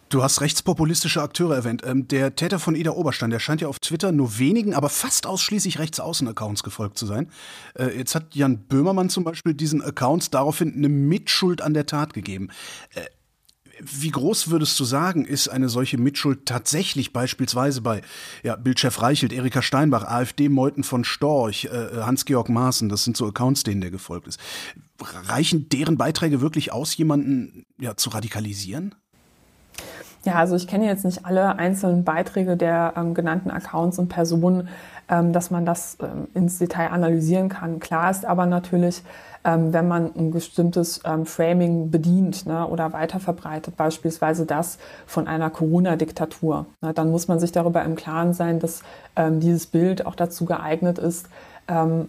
Du 0.09 0.23
hast 0.23 0.39
rechtspopulistische 0.39 1.21
Akteure 1.21 1.55
erwähnt. 1.55 1.83
Ähm, 1.85 2.07
der 2.07 2.33
Täter 2.33 2.59
von 2.59 2.75
Ida 2.75 2.91
Oberstein, 2.91 3.29
der 3.29 3.39
scheint 3.39 3.59
ja 3.59 3.67
auf 3.67 3.79
Twitter 3.79 4.13
nur 4.13 4.39
wenigen, 4.39 4.73
aber 4.73 4.87
fast 4.87 5.27
ausschließlich 5.27 5.79
rechtsaußen-Accounts 5.79 6.63
gefolgt 6.63 6.97
zu 6.97 7.05
sein. 7.05 7.29
Äh, 7.77 7.97
jetzt 7.97 8.15
hat 8.15 8.33
Jan 8.33 8.57
Böhmermann 8.57 9.09
zum 9.09 9.25
Beispiel 9.25 9.53
diesen 9.53 9.81
Accounts 9.81 10.29
daraufhin 10.29 10.73
eine 10.73 10.87
Mitschuld 10.87 11.61
an 11.61 11.73
der 11.73 11.87
Tat 11.87 12.13
gegeben. 12.13 12.49
Äh, 12.95 13.01
wie 13.81 14.11
groß 14.11 14.49
würdest 14.49 14.79
du 14.79 14.83
sagen, 14.83 15.25
ist 15.25 15.47
eine 15.47 15.69
solche 15.69 15.97
Mitschuld 15.97 16.45
tatsächlich 16.45 17.13
beispielsweise 17.13 17.81
bei 17.81 18.01
ja, 18.43 18.55
Bildchef 18.55 19.01
Reichelt, 19.01 19.33
Erika 19.33 19.61
Steinbach, 19.61 20.03
AfD 20.03 20.49
Meuthen 20.49 20.83
von 20.83 21.03
Storch, 21.03 21.65
äh, 21.65 22.01
Hans-Georg 22.01 22.49
Maaßen, 22.49 22.89
das 22.89 23.03
sind 23.03 23.17
so 23.17 23.27
Accounts, 23.27 23.63
denen 23.63 23.81
der 23.81 23.91
gefolgt 23.91 24.27
ist. 24.27 24.39
Reichen 24.99 25.69
deren 25.69 25.97
Beiträge 25.97 26.41
wirklich 26.41 26.71
aus, 26.71 26.95
jemanden 26.97 27.65
ja, 27.79 27.95
zu 27.95 28.09
radikalisieren? 28.09 28.95
Ja, 30.27 30.35
also 30.35 30.57
ich 30.57 30.67
kenne 30.67 30.85
jetzt 30.85 31.05
nicht 31.05 31.25
alle 31.25 31.57
einzelnen 31.57 32.03
Beiträge 32.03 32.57
der 32.57 32.95
ähm, 32.97 33.13
genannten 33.13 33.49
Accounts 33.49 33.97
und 33.97 34.09
Personen, 34.09 34.67
ähm, 35.07 35.31
dass 35.31 35.51
man 35.51 35.65
das 35.65 35.95
ähm, 36.01 36.27
ins 36.33 36.59
Detail 36.59 36.89
analysieren 36.89 37.47
kann. 37.47 37.79
Klar 37.79 38.11
ist 38.11 38.25
aber 38.25 38.45
natürlich, 38.45 39.03
ähm, 39.45 39.71
wenn 39.71 39.87
man 39.87 40.11
ein 40.17 40.31
bestimmtes 40.31 40.99
ähm, 41.05 41.25
Framing 41.25 41.91
bedient 41.91 42.45
ne, 42.45 42.67
oder 42.67 42.91
weiterverbreitet, 42.91 43.77
beispielsweise 43.77 44.45
das 44.45 44.79
von 45.05 45.29
einer 45.29 45.49
Corona-Diktatur, 45.49 46.65
ne, 46.81 46.93
dann 46.93 47.09
muss 47.09 47.29
man 47.29 47.39
sich 47.39 47.53
darüber 47.53 47.85
im 47.85 47.95
Klaren 47.95 48.33
sein, 48.33 48.59
dass 48.59 48.81
ähm, 49.15 49.39
dieses 49.39 49.65
Bild 49.65 50.05
auch 50.05 50.15
dazu 50.15 50.43
geeignet 50.43 50.99
ist, 50.99 51.29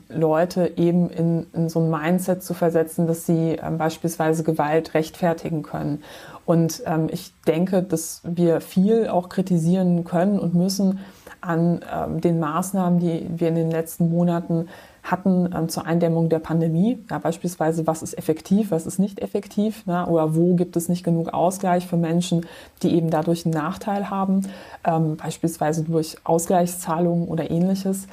Leute 0.08 0.74
eben 0.76 1.10
in, 1.10 1.48
in 1.52 1.68
so 1.68 1.80
ein 1.80 1.90
Mindset 1.90 2.44
zu 2.44 2.54
versetzen, 2.54 3.08
dass 3.08 3.26
sie 3.26 3.58
beispielsweise 3.76 4.44
Gewalt 4.44 4.94
rechtfertigen 4.94 5.64
können. 5.64 6.04
Und 6.48 6.82
ähm, 6.86 7.08
ich 7.12 7.34
denke, 7.46 7.82
dass 7.82 8.22
wir 8.24 8.62
viel 8.62 9.08
auch 9.08 9.28
kritisieren 9.28 10.04
können 10.04 10.38
und 10.38 10.54
müssen 10.54 11.00
an 11.42 11.84
ähm, 11.94 12.22
den 12.22 12.40
Maßnahmen, 12.40 13.00
die 13.00 13.26
wir 13.28 13.48
in 13.48 13.54
den 13.54 13.70
letzten 13.70 14.08
Monaten 14.08 14.66
hatten 15.02 15.50
ähm, 15.54 15.68
zur 15.68 15.84
Eindämmung 15.84 16.30
der 16.30 16.38
Pandemie. 16.38 17.04
Ja, 17.10 17.18
beispielsweise, 17.18 17.86
was 17.86 18.02
ist 18.02 18.16
effektiv, 18.16 18.70
was 18.70 18.86
ist 18.86 18.98
nicht 18.98 19.20
effektiv 19.20 19.84
ne? 19.84 20.06
oder 20.06 20.34
wo 20.34 20.54
gibt 20.54 20.74
es 20.76 20.88
nicht 20.88 21.04
genug 21.04 21.34
Ausgleich 21.34 21.86
für 21.86 21.98
Menschen, 21.98 22.46
die 22.82 22.94
eben 22.94 23.10
dadurch 23.10 23.44
einen 23.44 23.52
Nachteil 23.52 24.08
haben, 24.08 24.48
ähm, 24.84 25.18
beispielsweise 25.18 25.84
durch 25.84 26.16
Ausgleichszahlungen 26.24 27.28
oder 27.28 27.50
ähnliches. 27.50 28.06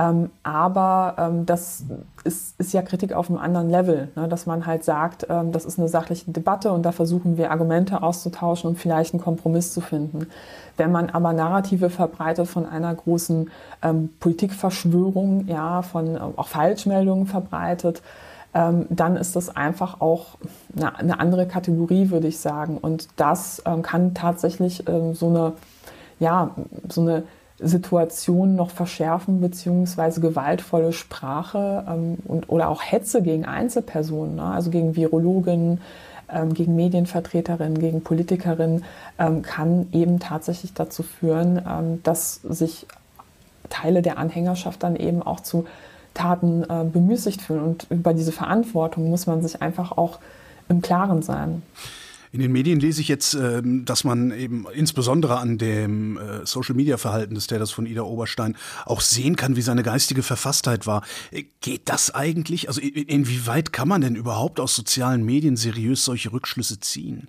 Ähm, 0.00 0.30
aber 0.42 1.14
ähm, 1.18 1.46
das 1.46 1.84
ist, 2.24 2.58
ist, 2.58 2.72
ja 2.72 2.80
Kritik 2.80 3.12
auf 3.12 3.28
einem 3.28 3.38
anderen 3.38 3.68
Level, 3.68 4.08
ne? 4.16 4.28
dass 4.28 4.46
man 4.46 4.64
halt 4.64 4.82
sagt, 4.82 5.26
ähm, 5.28 5.52
das 5.52 5.66
ist 5.66 5.78
eine 5.78 5.88
sachliche 5.88 6.30
Debatte 6.30 6.72
und 6.72 6.84
da 6.84 6.92
versuchen 6.92 7.36
wir 7.36 7.50
Argumente 7.50 8.02
auszutauschen 8.02 8.70
und 8.70 8.76
vielleicht 8.78 9.12
einen 9.12 9.22
Kompromiss 9.22 9.74
zu 9.74 9.82
finden. 9.82 10.26
Wenn 10.78 10.90
man 10.90 11.10
aber 11.10 11.34
Narrative 11.34 11.90
verbreitet 11.90 12.48
von 12.48 12.64
einer 12.64 12.94
großen 12.94 13.50
ähm, 13.82 14.08
Politikverschwörung, 14.20 15.46
ja, 15.48 15.82
von 15.82 16.16
äh, 16.16 16.18
auch 16.18 16.48
Falschmeldungen 16.48 17.26
verbreitet, 17.26 18.00
ähm, 18.54 18.86
dann 18.88 19.16
ist 19.16 19.36
das 19.36 19.54
einfach 19.54 20.00
auch 20.00 20.38
eine, 20.74 20.98
eine, 20.98 21.20
andere 21.20 21.46
Kategorie, 21.46 22.08
würde 22.08 22.28
ich 22.28 22.38
sagen. 22.38 22.78
Und 22.78 23.08
das 23.16 23.62
ähm, 23.66 23.82
kann 23.82 24.14
tatsächlich 24.14 24.82
so 25.12 25.28
eine, 25.28 25.52
ja, 26.18 26.50
so 26.88 27.02
eine 27.02 27.24
Situation 27.62 28.56
noch 28.56 28.70
verschärfen, 28.70 29.40
beziehungsweise 29.40 30.20
gewaltvolle 30.20 30.92
Sprache 30.92 31.84
ähm, 31.88 32.18
und, 32.24 32.48
oder 32.48 32.68
auch 32.68 32.82
Hetze 32.82 33.22
gegen 33.22 33.44
Einzelpersonen, 33.44 34.36
ne? 34.36 34.44
also 34.44 34.70
gegen 34.70 34.96
Virologen, 34.96 35.80
ähm, 36.32 36.54
gegen 36.54 36.74
Medienvertreterinnen, 36.76 37.78
gegen 37.78 38.02
Politikerinnen, 38.02 38.84
ähm, 39.18 39.42
kann 39.42 39.88
eben 39.92 40.18
tatsächlich 40.20 40.74
dazu 40.74 41.02
führen, 41.02 41.60
ähm, 41.68 42.02
dass 42.02 42.36
sich 42.42 42.86
Teile 43.68 44.02
der 44.02 44.18
Anhängerschaft 44.18 44.82
dann 44.82 44.96
eben 44.96 45.22
auch 45.22 45.40
zu 45.40 45.66
Taten 46.14 46.64
äh, 46.64 46.84
bemüßigt 46.84 47.40
fühlen. 47.40 47.62
Und 47.62 47.86
über 47.90 48.14
diese 48.14 48.32
Verantwortung 48.32 49.10
muss 49.10 49.26
man 49.26 49.42
sich 49.42 49.62
einfach 49.62 49.92
auch 49.92 50.18
im 50.68 50.82
Klaren 50.82 51.22
sein. 51.22 51.62
In 52.32 52.40
den 52.40 52.52
Medien 52.52 52.78
lese 52.78 53.00
ich 53.00 53.08
jetzt, 53.08 53.34
ähm, 53.34 53.84
dass 53.84 54.04
man 54.04 54.30
eben 54.30 54.66
insbesondere 54.72 55.38
an 55.38 55.58
dem 55.58 56.16
äh, 56.16 56.46
Social-Media-Verhalten 56.46 57.34
des 57.34 57.48
Täters 57.48 57.72
von 57.72 57.86
Ida 57.86 58.02
Oberstein 58.02 58.56
auch 58.86 59.00
sehen 59.00 59.34
kann, 59.34 59.56
wie 59.56 59.62
seine 59.62 59.82
geistige 59.82 60.22
Verfasstheit 60.22 60.86
war. 60.86 61.02
Äh, 61.32 61.44
geht 61.60 61.88
das 61.88 62.14
eigentlich? 62.14 62.68
Also 62.68 62.80
inwieweit 62.80 63.72
kann 63.72 63.88
man 63.88 64.00
denn 64.00 64.14
überhaupt 64.14 64.60
aus 64.60 64.76
sozialen 64.76 65.24
Medien 65.24 65.56
seriös 65.56 66.04
solche 66.04 66.32
Rückschlüsse 66.32 66.78
ziehen? 66.78 67.28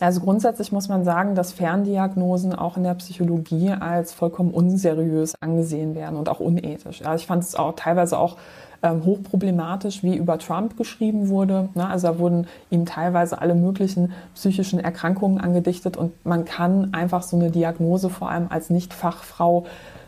Also 0.00 0.20
grundsätzlich 0.20 0.72
muss 0.72 0.88
man 0.88 1.04
sagen, 1.04 1.34
dass 1.34 1.52
Ferndiagnosen 1.52 2.54
auch 2.54 2.78
in 2.78 2.84
der 2.84 2.94
Psychologie 2.94 3.68
als 3.68 4.14
vollkommen 4.14 4.50
unseriös 4.50 5.34
angesehen 5.42 5.94
werden 5.94 6.16
und 6.18 6.30
auch 6.30 6.40
unethisch. 6.40 7.02
Also 7.04 7.20
ich 7.20 7.26
fand 7.26 7.42
es 7.42 7.54
auch 7.54 7.74
teilweise 7.76 8.16
auch 8.18 8.38
ähm, 8.82 9.04
hochproblematisch, 9.04 10.02
wie 10.02 10.16
über 10.16 10.38
Trump 10.38 10.76
geschrieben 10.76 11.28
wurde. 11.28 11.68
Ne? 11.74 11.86
Also 11.86 12.08
da 12.08 12.18
wurden 12.18 12.46
ihm 12.70 12.86
teilweise 12.86 13.40
alle 13.40 13.54
möglichen 13.54 14.12
psychischen 14.34 14.80
Erkrankungen 14.80 15.40
angedichtet 15.40 15.96
und 15.96 16.12
man 16.24 16.44
kann 16.44 16.94
einfach 16.94 17.22
so 17.22 17.36
eine 17.36 17.50
Diagnose 17.50 18.08
vor 18.08 18.30
allem 18.30 18.46
als 18.48 18.70
Nicht-Fachfrau 18.70 19.66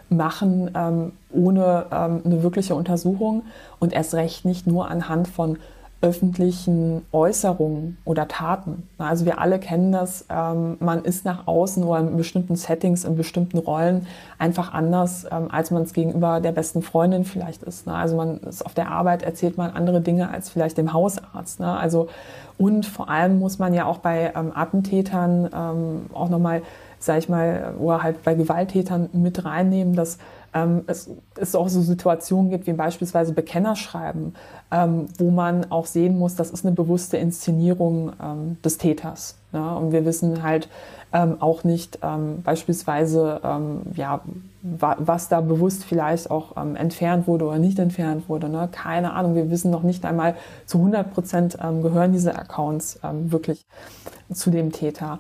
machen 0.09 0.71
ähm, 0.75 1.13
ohne 1.31 1.87
ähm, 1.91 2.21
eine 2.25 2.43
wirkliche 2.43 2.75
Untersuchung 2.75 3.43
und 3.79 3.93
erst 3.93 4.15
recht 4.15 4.45
nicht 4.45 4.67
nur 4.67 4.91
anhand 4.91 5.29
von 5.29 5.59
öffentlichen 6.03 7.07
Äußerungen 7.13 7.97
oder 8.05 8.27
Taten. 8.29 8.89
Also 8.99 9.25
wir 9.25 9.39
alle 9.39 9.59
kennen 9.59 9.93
das, 9.93 10.27
ähm, 10.29 10.77
man 10.81 11.05
ist 11.05 11.25
nach 11.25 11.47
außen 11.47 11.85
oder 11.85 12.01
in 12.01 12.17
bestimmten 12.17 12.57
Settings, 12.57 13.05
in 13.05 13.17
bestimmten 13.17 13.59
Rollen 13.59 14.07
einfach 14.39 14.75
anders, 14.75 15.25
ähm, 15.31 15.49
als 15.51 15.71
man 15.71 15.85
es 15.85 15.93
gegenüber 15.93 16.41
der 16.41 16.53
besten 16.53 16.83
Freundin 16.83 17.25
vielleicht 17.25 17.63
ist. 17.63 17.87
Ne? 17.87 17.95
Also 17.95 18.17
man 18.17 18.39
ist 18.41 18.67
auf 18.67 18.75
der 18.75 18.91
Arbeit, 18.91 19.23
erzählt 19.23 19.57
man 19.57 19.71
andere 19.71 20.01
Dinge 20.01 20.29
als 20.31 20.51
vielleicht 20.51 20.77
dem 20.77 20.93
Hausarzt. 20.93 21.61
Ne? 21.61 21.73
Also 21.73 22.09
und 22.59 22.85
vor 22.85 23.09
allem 23.09 23.39
muss 23.39 23.59
man 23.59 23.73
ja 23.73 23.87
auch 23.87 23.99
bei 23.99 24.33
ähm, 24.37 24.53
Attentätern 24.55 25.49
ähm, 25.55 26.07
auch 26.13 26.29
nochmal, 26.29 26.63
sag 26.99 27.19
ich 27.19 27.29
mal, 27.29 27.75
oder 27.79 28.03
halt 28.03 28.23
bei 28.25 28.35
Gewalttätern 28.35 29.09
mit 29.13 29.45
reinnehmen, 29.45 29.95
dass 29.95 30.19
ähm, 30.55 30.83
es, 30.87 31.11
es 31.37 31.55
auch 31.55 31.69
so 31.69 31.81
Situationen 31.81 32.51
gibt 32.51 32.67
wie 32.67 32.73
beispielsweise 32.73 33.33
Bekennerschreiben, 33.33 34.35
ähm, 34.71 35.07
wo 35.19 35.31
man 35.31 35.71
auch 35.71 35.87
sehen 35.87 36.19
muss, 36.19 36.35
das 36.35 36.51
ist 36.51 36.65
eine 36.65 36.75
bewusste 36.75 37.17
Inszenierung 37.17 38.13
ähm, 38.23 38.57
des 38.63 38.79
Täters. 38.79 39.37
Ja? 39.53 39.75
Und 39.75 39.93
wir 39.93 40.05
wissen 40.05 40.43
halt 40.43 40.69
ähm, 41.13 41.37
auch 41.41 41.65
nicht 41.65 41.99
ähm, 42.03 42.43
beispielsweise, 42.43 43.41
ähm, 43.45 43.83
ja, 43.95 44.21
wa 44.63 44.97
was 44.99 45.29
da 45.29 45.41
bewusst 45.41 45.85
vielleicht 45.85 46.31
auch 46.31 46.57
entfernt 46.57 47.27
wurde 47.27 47.47
oder 47.47 47.59
nicht 47.59 47.81
entfernt 47.81 48.29
wurde. 48.29 48.49
Ne? 48.49 48.69
Keine 48.71 49.13
Ahnung, 49.13 49.35
wir 49.35 49.51
wissen 49.51 49.73
noch 49.73 49.83
nicht 49.83 50.05
einmal 50.05 50.37
zu 50.67 50.79
100 50.79 51.13
Prozent 51.13 51.59
gehören 51.83 52.13
diese 52.13 52.37
Accounts 52.37 53.01
wirklich 53.03 53.67
zu 54.33 54.51
dem 54.51 54.71
Täter. 54.71 55.19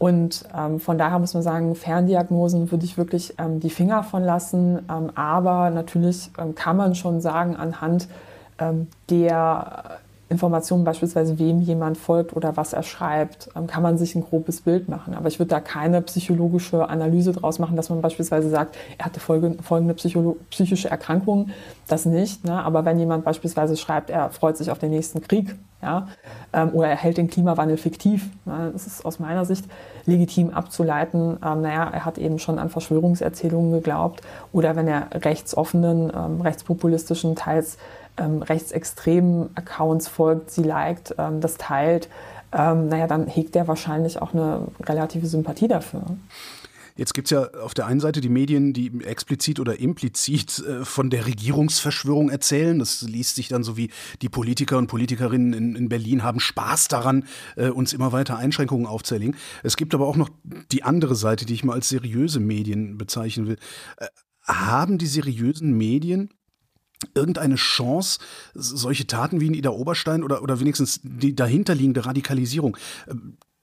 Und 0.00 0.46
ähm, 0.56 0.80
von 0.80 0.96
daher 0.96 1.18
muss 1.18 1.34
man 1.34 1.42
sagen, 1.42 1.74
Ferndiagnosen 1.74 2.70
würde 2.70 2.86
ich 2.86 2.96
wirklich 2.96 3.34
ähm, 3.36 3.60
die 3.60 3.68
Finger 3.68 4.02
von 4.02 4.24
lassen. 4.24 4.78
Ähm, 4.90 5.10
aber 5.14 5.68
natürlich 5.68 6.30
ähm, 6.38 6.54
kann 6.54 6.78
man 6.78 6.94
schon 6.94 7.20
sagen, 7.20 7.54
anhand 7.54 8.08
ähm, 8.58 8.86
der 9.10 10.00
Informationen, 10.30 10.84
beispielsweise 10.84 11.38
wem 11.38 11.60
jemand 11.60 11.98
folgt 11.98 12.34
oder 12.34 12.56
was 12.56 12.72
er 12.72 12.82
schreibt, 12.82 13.50
ähm, 13.54 13.66
kann 13.66 13.82
man 13.82 13.98
sich 13.98 14.14
ein 14.14 14.22
grobes 14.22 14.62
Bild 14.62 14.88
machen. 14.88 15.12
Aber 15.12 15.28
ich 15.28 15.38
würde 15.38 15.50
da 15.50 15.60
keine 15.60 16.00
psychologische 16.00 16.88
Analyse 16.88 17.32
draus 17.32 17.58
machen, 17.58 17.76
dass 17.76 17.90
man 17.90 18.00
beispielsweise 18.00 18.48
sagt, 18.48 18.78
er 18.96 19.04
hatte 19.04 19.20
folgende 19.20 19.92
psychische 19.92 20.88
Erkrankungen. 20.88 21.52
Das 21.88 22.06
nicht. 22.06 22.42
Ne? 22.46 22.54
Aber 22.54 22.86
wenn 22.86 22.98
jemand 22.98 23.26
beispielsweise 23.26 23.76
schreibt, 23.76 24.08
er 24.08 24.30
freut 24.30 24.56
sich 24.56 24.70
auf 24.70 24.78
den 24.78 24.92
nächsten 24.92 25.20
Krieg, 25.20 25.56
ja, 25.82 26.08
ähm, 26.52 26.70
oder 26.72 26.88
er 26.88 26.96
hält 26.96 27.16
den 27.16 27.28
Klimawandel 27.28 27.76
fiktiv, 27.76 28.28
das 28.44 28.86
ist 28.86 29.04
aus 29.04 29.18
meiner 29.18 29.44
Sicht 29.44 29.64
legitim 30.06 30.50
abzuleiten, 30.50 31.38
ähm, 31.44 31.62
naja, 31.62 31.88
er 31.92 32.04
hat 32.04 32.18
eben 32.18 32.38
schon 32.38 32.58
an 32.58 32.70
Verschwörungserzählungen 32.70 33.72
geglaubt. 33.72 34.22
Oder 34.52 34.76
wenn 34.76 34.88
er 34.88 35.08
rechtsoffenen, 35.12 36.10
rechtspopulistischen, 36.40 37.36
teils 37.36 37.78
ähm, 38.20 38.42
rechtsextremen 38.42 39.50
Accounts 39.54 40.08
folgt, 40.08 40.50
sie 40.50 40.62
liked, 40.62 41.14
ähm, 41.18 41.40
das 41.40 41.56
teilt, 41.56 42.08
ähm, 42.52 42.88
naja, 42.88 43.06
dann 43.06 43.26
hegt 43.26 43.56
er 43.56 43.68
wahrscheinlich 43.68 44.20
auch 44.20 44.34
eine 44.34 44.62
relative 44.82 45.26
Sympathie 45.26 45.68
dafür. 45.68 46.02
Jetzt 47.00 47.14
gibt 47.14 47.28
es 47.28 47.30
ja 47.30 47.50
auf 47.62 47.72
der 47.72 47.86
einen 47.86 47.98
Seite 47.98 48.20
die 48.20 48.28
Medien, 48.28 48.74
die 48.74 48.92
explizit 49.02 49.58
oder 49.58 49.80
implizit 49.80 50.58
äh, 50.58 50.84
von 50.84 51.08
der 51.08 51.24
Regierungsverschwörung 51.24 52.28
erzählen. 52.28 52.78
Das 52.78 53.00
liest 53.00 53.36
sich 53.36 53.48
dann 53.48 53.64
so 53.64 53.78
wie 53.78 53.90
die 54.20 54.28
Politiker 54.28 54.76
und 54.76 54.86
Politikerinnen 54.86 55.54
in, 55.54 55.76
in 55.76 55.88
Berlin 55.88 56.22
haben 56.22 56.40
Spaß 56.40 56.88
daran, 56.88 57.24
äh, 57.56 57.70
uns 57.70 57.94
immer 57.94 58.12
weiter 58.12 58.36
Einschränkungen 58.36 58.86
aufzuerlegen. 58.86 59.34
Es 59.62 59.78
gibt 59.78 59.94
aber 59.94 60.06
auch 60.06 60.16
noch 60.16 60.28
die 60.72 60.82
andere 60.82 61.14
Seite, 61.14 61.46
die 61.46 61.54
ich 61.54 61.64
mal 61.64 61.72
als 61.72 61.88
seriöse 61.88 62.38
Medien 62.38 62.98
bezeichnen 62.98 63.46
will. 63.46 63.56
Äh, 63.96 64.08
haben 64.44 64.98
die 64.98 65.06
seriösen 65.06 65.72
Medien 65.72 66.28
irgendeine 67.14 67.54
Chance, 67.54 68.18
solche 68.52 69.06
Taten 69.06 69.40
wie 69.40 69.46
in 69.46 69.54
Ida 69.54 69.70
Oberstein 69.70 70.22
oder, 70.22 70.42
oder 70.42 70.60
wenigstens 70.60 71.00
die 71.02 71.34
dahinterliegende 71.34 72.04
Radikalisierung 72.04 72.76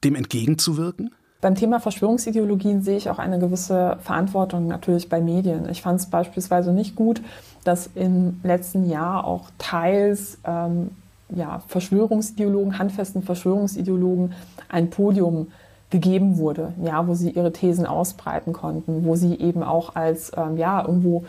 dem 0.04 0.16
entgegenzuwirken? 0.16 1.12
Beim 1.40 1.54
Thema 1.54 1.80
Verschwörungsideologien 1.80 2.82
sehe 2.82 2.98
ich 2.98 3.10
auch 3.10 3.20
eine 3.20 3.38
gewisse 3.38 3.98
Verantwortung 4.02 4.68
natürlich 4.68 5.08
bei 5.08 5.22
Medien. 5.22 5.70
Ich 5.70 5.84
fand 5.84 6.00
es 6.00 6.08
beispielsweise 6.08 6.72
nicht 6.74 6.96
gut, 6.96 7.22
dass 7.64 7.90
im 7.94 8.40
letzten 8.44 8.90
Jahr 8.90 9.26
auch 9.26 9.50
teils 9.60 10.40
ähm, 10.46 10.90
ja, 11.30 11.62
Verschwörungsideologen, 11.68 12.80
handfesten 12.80 13.22
Verschwörungsideologen 13.22 14.34
ein 14.70 14.90
Podium 14.90 15.48
gegeben 15.90 16.38
wurde, 16.38 16.74
ja, 16.82 17.08
wo 17.08 17.14
sie 17.14 17.30
ihre 17.30 17.54
Thesen 17.54 17.86
ausbreiten 17.86 18.52
konnten, 18.52 19.06
wo 19.06 19.16
sie 19.16 19.36
eben 19.36 19.64
auch 19.64 19.96
als 19.96 20.32
ähm, 20.36 20.58
ja, 20.58 20.82
irgendwo 20.86 21.24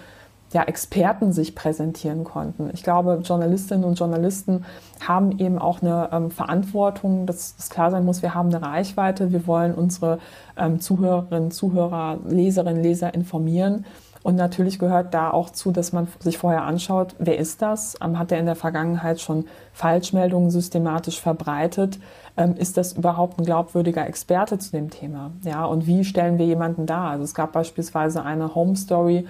ja, 0.52 0.62
Experten 0.62 1.32
sich 1.32 1.54
präsentieren 1.54 2.24
konnten. 2.24 2.70
Ich 2.72 2.82
glaube, 2.82 3.20
Journalistinnen 3.22 3.84
und 3.84 3.98
Journalisten 3.98 4.64
haben 5.06 5.38
eben 5.38 5.58
auch 5.58 5.82
eine 5.82 6.08
ähm, 6.12 6.30
Verantwortung, 6.30 7.26
dass 7.26 7.54
es 7.58 7.68
klar 7.68 7.90
sein 7.90 8.04
muss, 8.04 8.22
wir 8.22 8.34
haben 8.34 8.48
eine 8.48 8.62
Reichweite, 8.62 9.32
wir 9.32 9.46
wollen 9.46 9.74
unsere 9.74 10.18
ähm, 10.56 10.80
Zuhörerinnen, 10.80 11.50
Zuhörer, 11.50 12.18
Leserinnen, 12.26 12.82
Leser 12.82 13.12
informieren. 13.14 13.84
Und 14.22 14.34
natürlich 14.34 14.78
gehört 14.78 15.14
da 15.14 15.30
auch 15.30 15.50
zu, 15.50 15.70
dass 15.70 15.92
man 15.92 16.08
sich 16.18 16.38
vorher 16.38 16.64
anschaut, 16.64 17.14
wer 17.18 17.38
ist 17.38 17.62
das? 17.62 17.96
Ähm, 18.02 18.18
hat 18.18 18.32
er 18.32 18.38
in 18.38 18.46
der 18.46 18.56
Vergangenheit 18.56 19.20
schon 19.20 19.44
Falschmeldungen 19.72 20.50
systematisch 20.50 21.20
verbreitet? 21.20 21.98
Ähm, 22.36 22.54
ist 22.56 22.76
das 22.76 22.94
überhaupt 22.94 23.38
ein 23.38 23.44
glaubwürdiger 23.44 24.06
Experte 24.06 24.58
zu 24.58 24.72
dem 24.72 24.90
Thema? 24.90 25.30
Ja, 25.44 25.64
und 25.64 25.86
wie 25.86 26.04
stellen 26.04 26.38
wir 26.38 26.46
jemanden 26.46 26.86
dar? 26.86 27.10
Also 27.10 27.24
es 27.24 27.34
gab 27.34 27.52
beispielsweise 27.52 28.24
eine 28.24 28.54
Home 28.54 28.76
Story, 28.76 29.26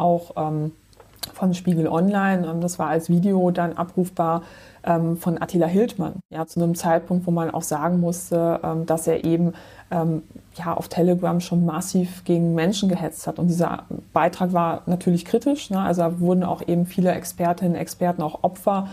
auch 0.00 0.32
ähm, 0.36 0.72
von 1.34 1.54
Spiegel 1.54 1.88
Online. 1.88 2.46
Ähm, 2.46 2.60
das 2.60 2.78
war 2.78 2.88
als 2.88 3.08
Video 3.08 3.50
dann 3.50 3.74
abrufbar 3.74 4.42
ähm, 4.84 5.16
von 5.16 5.40
Attila 5.40 5.66
Hildmann. 5.66 6.20
Ja, 6.30 6.46
zu 6.46 6.62
einem 6.62 6.74
Zeitpunkt, 6.74 7.26
wo 7.26 7.30
man 7.30 7.50
auch 7.50 7.62
sagen 7.62 8.00
musste, 8.00 8.60
ähm, 8.62 8.86
dass 8.86 9.06
er 9.06 9.24
eben 9.24 9.52
ähm, 9.90 10.22
ja, 10.54 10.74
auf 10.74 10.88
Telegram 10.88 11.40
schon 11.40 11.64
massiv 11.64 12.24
gegen 12.24 12.54
Menschen 12.54 12.88
gehetzt 12.88 13.26
hat. 13.26 13.38
Und 13.38 13.48
dieser 13.48 13.84
Beitrag 14.12 14.52
war 14.52 14.82
natürlich 14.86 15.24
kritisch. 15.24 15.70
Ne? 15.70 15.80
Also 15.80 16.20
wurden 16.20 16.44
auch 16.44 16.66
eben 16.66 16.86
viele 16.86 17.12
Expertinnen, 17.12 17.74
Experten, 17.74 18.22
auch 18.22 18.42
Opfer 18.42 18.88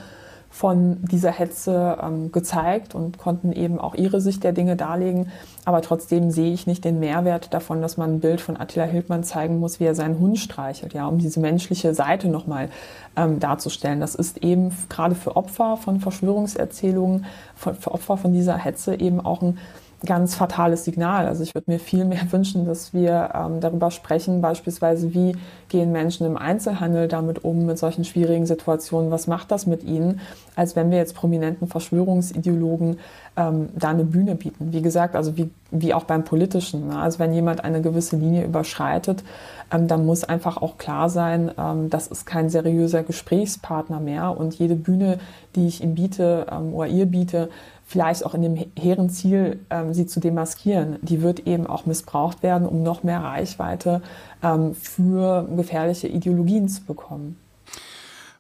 von 0.50 0.98
dieser 1.04 1.32
Hetze 1.32 1.98
ähm, 2.02 2.32
gezeigt 2.32 2.96
und 2.96 3.18
konnten 3.18 3.52
eben 3.52 3.80
auch 3.80 3.96
ihre 3.96 4.22
Sicht 4.22 4.44
der 4.44 4.54
Dinge 4.54 4.76
darlegen. 4.76 5.32
Aber 5.66 5.82
trotzdem 5.82 6.32
sehe 6.32 6.54
ich 6.54 6.68
nicht 6.68 6.86
den 6.86 7.00
Mehrwert 7.00 7.54
davon, 7.54 7.82
dass 7.82 7.98
man 7.98 8.16
ein 8.16 8.20
Bild 8.20 8.42
von 8.42 8.58
Attila 8.58 8.86
Hildmann 8.86 9.24
zeigen 9.24 9.60
muss, 9.60 9.80
wie 9.80 9.86
er 9.86 9.96
seinen 9.96 10.20
Hund 10.20 10.40
streichelt, 10.40 10.94
ja, 10.94 11.06
um 11.08 11.18
diese 11.20 11.40
menschliche 11.40 11.94
Seite 11.94 12.30
nochmal 12.30 12.70
ähm, 13.16 13.40
darzustellen. 13.40 14.00
Das 14.00 14.16
ist 14.16 14.44
eben 14.44 14.72
gerade 14.90 15.16
für 15.16 15.36
Opfer 15.36 15.78
von 15.78 16.00
Verschwörungserzählungen, 16.00 17.26
für, 17.56 17.74
für 17.74 17.92
Opfer 17.92 18.18
von 18.18 18.34
dieser 18.34 18.58
Hetze 18.58 19.00
eben 19.00 19.20
auch 19.20 19.42
ein 19.42 19.58
ganz 20.06 20.36
fatales 20.36 20.86
Signal. 20.86 21.26
Also 21.26 21.42
ich 21.44 21.56
würde 21.56 21.72
mir 21.72 21.80
viel 21.80 22.06
mehr 22.06 22.22
wünschen, 22.32 22.66
dass 22.66 22.94
wir 22.94 23.32
ähm, 23.34 23.60
darüber 23.60 23.90
sprechen, 23.92 24.42
beispielsweise, 24.42 25.14
wie 25.14 25.36
gehen 25.70 25.92
Menschen 25.92 26.26
im 26.28 26.38
Einzelhandel 26.38 27.08
damit 27.08 27.44
um, 27.44 27.66
mit 27.66 27.78
solchen 27.78 28.06
schwierigen 28.06 28.46
Situationen, 28.46 29.12
was 29.12 29.28
macht 29.28 29.52
das 29.52 29.66
mit 29.66 29.84
ihnen, 29.84 30.20
als 30.56 30.76
wenn 30.76 30.92
wir 30.92 30.98
jetzt 30.98 31.16
prominenten 31.16 31.68
Verschwörungsideologen 31.68 33.00
ähm, 33.36 33.70
da 33.76 33.90
eine 33.90 34.04
Bühne 34.04 34.36
bieten. 34.36 34.72
Wie 34.72 34.82
gesagt, 34.82 35.16
also 35.16 35.36
wie, 35.36 35.50
wie 35.72 35.94
auch 35.94 36.04
beim 36.04 36.24
Politischen. 36.24 36.90
Ne? 36.90 36.98
Also 36.98 37.20
wenn 37.20 37.34
jemand 37.34 37.64
eine 37.64 37.82
gewisse 37.82 38.18
Linie 38.18 38.46
überschreitet, 38.46 39.24
ähm, 39.72 39.88
dann 39.88 40.06
muss 40.06 40.24
einfach 40.24 40.58
auch 40.58 40.78
klar 40.78 41.10
sein, 41.10 41.52
ähm, 41.58 41.90
das 41.90 42.08
ist 42.08 42.26
kein 42.26 42.50
seriöser 42.50 43.04
Gesprächspartner 43.04 44.00
mehr 44.00 44.38
und 44.38 44.54
jede 44.56 44.76
Bühne, 44.76 45.20
die 45.56 45.68
ich 45.68 45.84
ihm 45.84 45.96
biete 45.96 46.46
ähm, 46.52 46.74
oder 46.74 46.88
ihr 46.88 47.08
biete, 47.08 47.50
vielleicht 47.88 48.26
auch 48.26 48.34
in 48.34 48.42
dem 48.42 48.66
hehren 48.78 49.10
Ziel, 49.10 49.66
ähm, 49.70 49.94
sie 49.94 50.06
zu 50.06 50.20
demaskieren, 50.20 51.00
die 51.02 51.22
wird 51.22 51.48
eben 51.48 51.66
auch 51.66 51.86
missbraucht 51.86 52.44
werden, 52.44 52.68
um 52.68 52.84
noch 52.84 53.04
mehr 53.04 53.24
Reichweite 53.24 54.02
ähm, 54.44 54.76
für 54.76 55.48
gefährliche 55.56 56.10
Ideologien 56.10 56.68
zu 56.68 56.84
bekommen. 56.84 57.38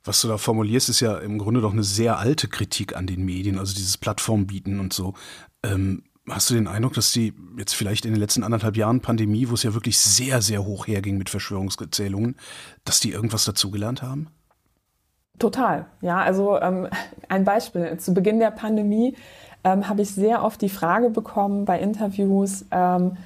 Was 0.03 0.21
du 0.21 0.27
da 0.27 0.37
formulierst, 0.37 0.89
ist 0.89 0.99
ja 0.99 1.17
im 1.17 1.37
Grunde 1.37 1.61
doch 1.61 1.71
eine 1.71 1.83
sehr 1.83 2.19
alte 2.19 2.47
Kritik 2.47 2.95
an 2.95 3.07
den 3.07 3.23
Medien, 3.23 3.57
also 3.57 3.73
dieses 3.73 3.97
Plattformbieten 3.97 4.79
und 4.79 4.93
so. 4.93 5.13
Ähm, 5.63 6.03
hast 6.29 6.49
du 6.49 6.53
den 6.53 6.67
Eindruck, 6.67 6.93
dass 6.93 7.13
die 7.13 7.33
jetzt 7.57 7.73
vielleicht 7.73 8.05
in 8.05 8.11
den 8.11 8.19
letzten 8.19 8.43
anderthalb 8.43 8.75
Jahren 8.75 8.99
Pandemie, 8.99 9.49
wo 9.49 9.53
es 9.53 9.63
ja 9.63 9.73
wirklich 9.73 9.97
sehr, 9.97 10.41
sehr 10.41 10.65
hoch 10.65 10.87
herging 10.87 11.17
mit 11.17 11.29
Verschwörungserzählungen, 11.29 12.35
dass 12.83 12.99
die 12.99 13.11
irgendwas 13.11 13.45
dazugelernt 13.45 14.01
haben? 14.01 14.27
Total. 15.39 15.85
Ja, 16.01 16.17
also 16.17 16.59
ähm, 16.59 16.87
ein 17.29 17.43
Beispiel. 17.43 17.97
Zu 17.97 18.13
Beginn 18.13 18.39
der 18.39 18.51
Pandemie 18.51 19.15
ähm, 19.63 19.87
habe 19.87 20.01
ich 20.01 20.11
sehr 20.11 20.43
oft 20.43 20.61
die 20.61 20.69
Frage 20.69 21.09
bekommen 21.09 21.65
bei 21.65 21.79
Interviews, 21.79 22.65
ähm, 22.71 23.17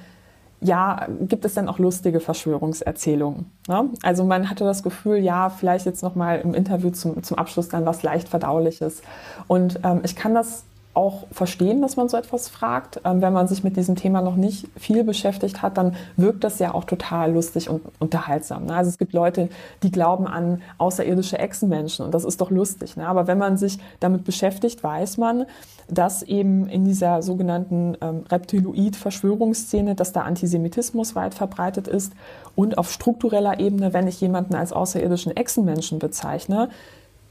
ja, 0.64 1.08
gibt 1.22 1.44
es 1.44 1.54
denn 1.54 1.68
auch 1.68 1.80
lustige 1.80 2.20
Verschwörungserzählungen? 2.20 3.50
Ne? 3.66 3.90
Also 4.02 4.24
man 4.24 4.48
hatte 4.48 4.64
das 4.64 4.84
Gefühl, 4.84 5.16
ja, 5.16 5.50
vielleicht 5.50 5.86
jetzt 5.86 6.04
nochmal 6.04 6.38
im 6.38 6.54
Interview 6.54 6.90
zum, 6.90 7.22
zum 7.24 7.36
Abschluss 7.36 7.68
dann 7.68 7.84
was 7.84 8.04
leicht 8.04 8.28
Verdauliches. 8.28 9.02
Und 9.48 9.80
ähm, 9.82 10.02
ich 10.04 10.14
kann 10.14 10.34
das 10.34 10.64
auch 10.94 11.26
verstehen, 11.30 11.80
dass 11.80 11.96
man 11.96 12.08
so 12.08 12.16
etwas 12.16 12.48
fragt. 12.48 13.00
Ähm, 13.04 13.22
wenn 13.22 13.32
man 13.32 13.48
sich 13.48 13.64
mit 13.64 13.76
diesem 13.76 13.96
Thema 13.96 14.20
noch 14.20 14.36
nicht 14.36 14.68
viel 14.76 15.04
beschäftigt 15.04 15.62
hat, 15.62 15.78
dann 15.78 15.96
wirkt 16.16 16.44
das 16.44 16.58
ja 16.58 16.74
auch 16.74 16.84
total 16.84 17.32
lustig 17.32 17.70
und 17.70 17.80
unterhaltsam. 17.98 18.66
Ne? 18.66 18.74
Also 18.74 18.90
es 18.90 18.98
gibt 18.98 19.14
Leute, 19.14 19.48
die 19.82 19.90
glauben 19.90 20.26
an 20.26 20.60
außerirdische 20.78 21.38
Echsenmenschen 21.38 22.04
und 22.04 22.12
das 22.12 22.24
ist 22.24 22.40
doch 22.40 22.50
lustig. 22.50 22.96
Ne? 22.96 23.06
Aber 23.06 23.26
wenn 23.26 23.38
man 23.38 23.56
sich 23.56 23.78
damit 24.00 24.24
beschäftigt, 24.24 24.82
weiß 24.82 25.16
man, 25.16 25.46
dass 25.88 26.22
eben 26.22 26.66
in 26.68 26.84
dieser 26.84 27.22
sogenannten 27.22 27.96
ähm, 28.00 28.24
Reptiloid-Verschwörungsszene, 28.28 29.94
dass 29.94 30.12
da 30.12 30.22
Antisemitismus 30.22 31.14
weit 31.14 31.34
verbreitet 31.34 31.88
ist 31.88 32.12
und 32.54 32.76
auf 32.76 32.90
struktureller 32.90 33.60
Ebene, 33.60 33.94
wenn 33.94 34.06
ich 34.06 34.20
jemanden 34.20 34.54
als 34.54 34.72
außerirdischen 34.72 35.34
Echsenmenschen 35.34 35.98
bezeichne, 35.98 36.68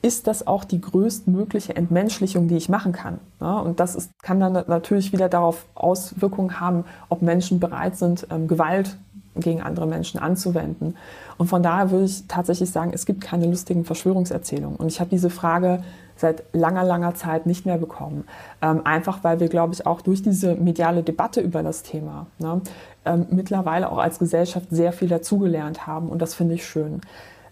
ist 0.01 0.27
das 0.27 0.47
auch 0.47 0.63
die 0.63 0.81
größtmögliche 0.81 1.75
Entmenschlichung, 1.75 2.47
die 2.47 2.57
ich 2.57 2.69
machen 2.69 2.91
kann. 2.91 3.19
und 3.39 3.79
das 3.79 3.95
ist, 3.95 4.11
kann 4.23 4.39
dann 4.39 4.53
natürlich 4.53 5.13
wieder 5.13 5.29
darauf 5.29 5.65
Auswirkungen 5.75 6.59
haben, 6.59 6.85
ob 7.09 7.21
Menschen 7.21 7.59
bereit 7.59 7.97
sind, 7.97 8.27
ähm, 8.31 8.47
Gewalt 8.47 8.97
gegen 9.35 9.61
andere 9.61 9.87
Menschen 9.87 10.19
anzuwenden. 10.19 10.95
Und 11.37 11.47
von 11.47 11.63
daher 11.63 11.91
würde 11.91 12.05
ich 12.05 12.27
tatsächlich 12.27 12.69
sagen, 12.71 12.91
es 12.93 13.05
gibt 13.05 13.21
keine 13.21 13.45
lustigen 13.45 13.85
Verschwörungserzählungen. 13.85 14.77
Und 14.77 14.87
ich 14.87 14.99
habe 14.99 15.09
diese 15.09 15.29
Frage 15.29 15.83
seit 16.15 16.43
langer, 16.53 16.83
langer 16.83 17.15
Zeit 17.15 17.45
nicht 17.45 17.65
mehr 17.65 17.77
bekommen. 17.77 18.25
Ähm, 18.61 18.81
einfach 18.83 19.23
weil 19.23 19.39
wir, 19.39 19.47
glaube 19.47 19.73
ich, 19.73 19.85
auch 19.85 20.01
durch 20.01 20.21
diese 20.21 20.55
mediale 20.55 21.03
Debatte 21.03 21.41
über 21.41 21.63
das 21.63 21.83
Thema 21.83 22.27
ne, 22.39 22.61
ähm, 23.05 23.27
mittlerweile 23.31 23.91
auch 23.91 23.97
als 23.97 24.19
Gesellschaft 24.19 24.67
sehr 24.69 24.91
viel 24.93 25.07
dazugelernt 25.07 25.87
haben. 25.87 26.09
Und 26.09 26.21
das 26.21 26.33
finde 26.33 26.55
ich 26.55 26.65
schön 26.65 27.01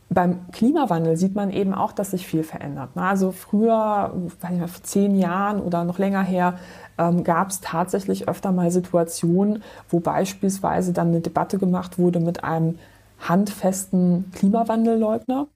beim 0.10 0.52
Klimawandel 0.52 1.18
sieht 1.18 1.36
man 1.36 1.52
eben 1.52 1.74
auch, 1.74 1.92
dass 1.92 2.12
sich 2.12 2.26
viel 2.26 2.44
verändert. 2.44 2.96
Ne? 2.96 3.04
Also 3.04 3.32
früher, 3.32 4.12
weiß 4.42 4.52
nicht 4.52 4.70
vor 4.70 4.84
zehn 4.84 5.16
Jahren 5.16 5.62
oder 5.62 5.84
noch 5.84 6.00
länger 6.00 6.24
her, 6.24 6.56
ähm, 6.98 7.24
gab 7.24 7.50
es 7.50 7.62
tatsächlich 7.62 8.28
öfter 8.28 8.52
mal 8.52 8.72
Situationen, 8.72 9.62
wo 9.88 10.00
beispielsweise 10.00 10.94
dann 10.94 11.10
eine 11.10 11.22
Debatte 11.22 11.60
gemacht 11.60 12.00
wurde 12.00 12.20
mit 12.20 12.44
einem 12.44 12.80
handfesten 13.20 14.32
Klimawandelleugner 14.34 15.48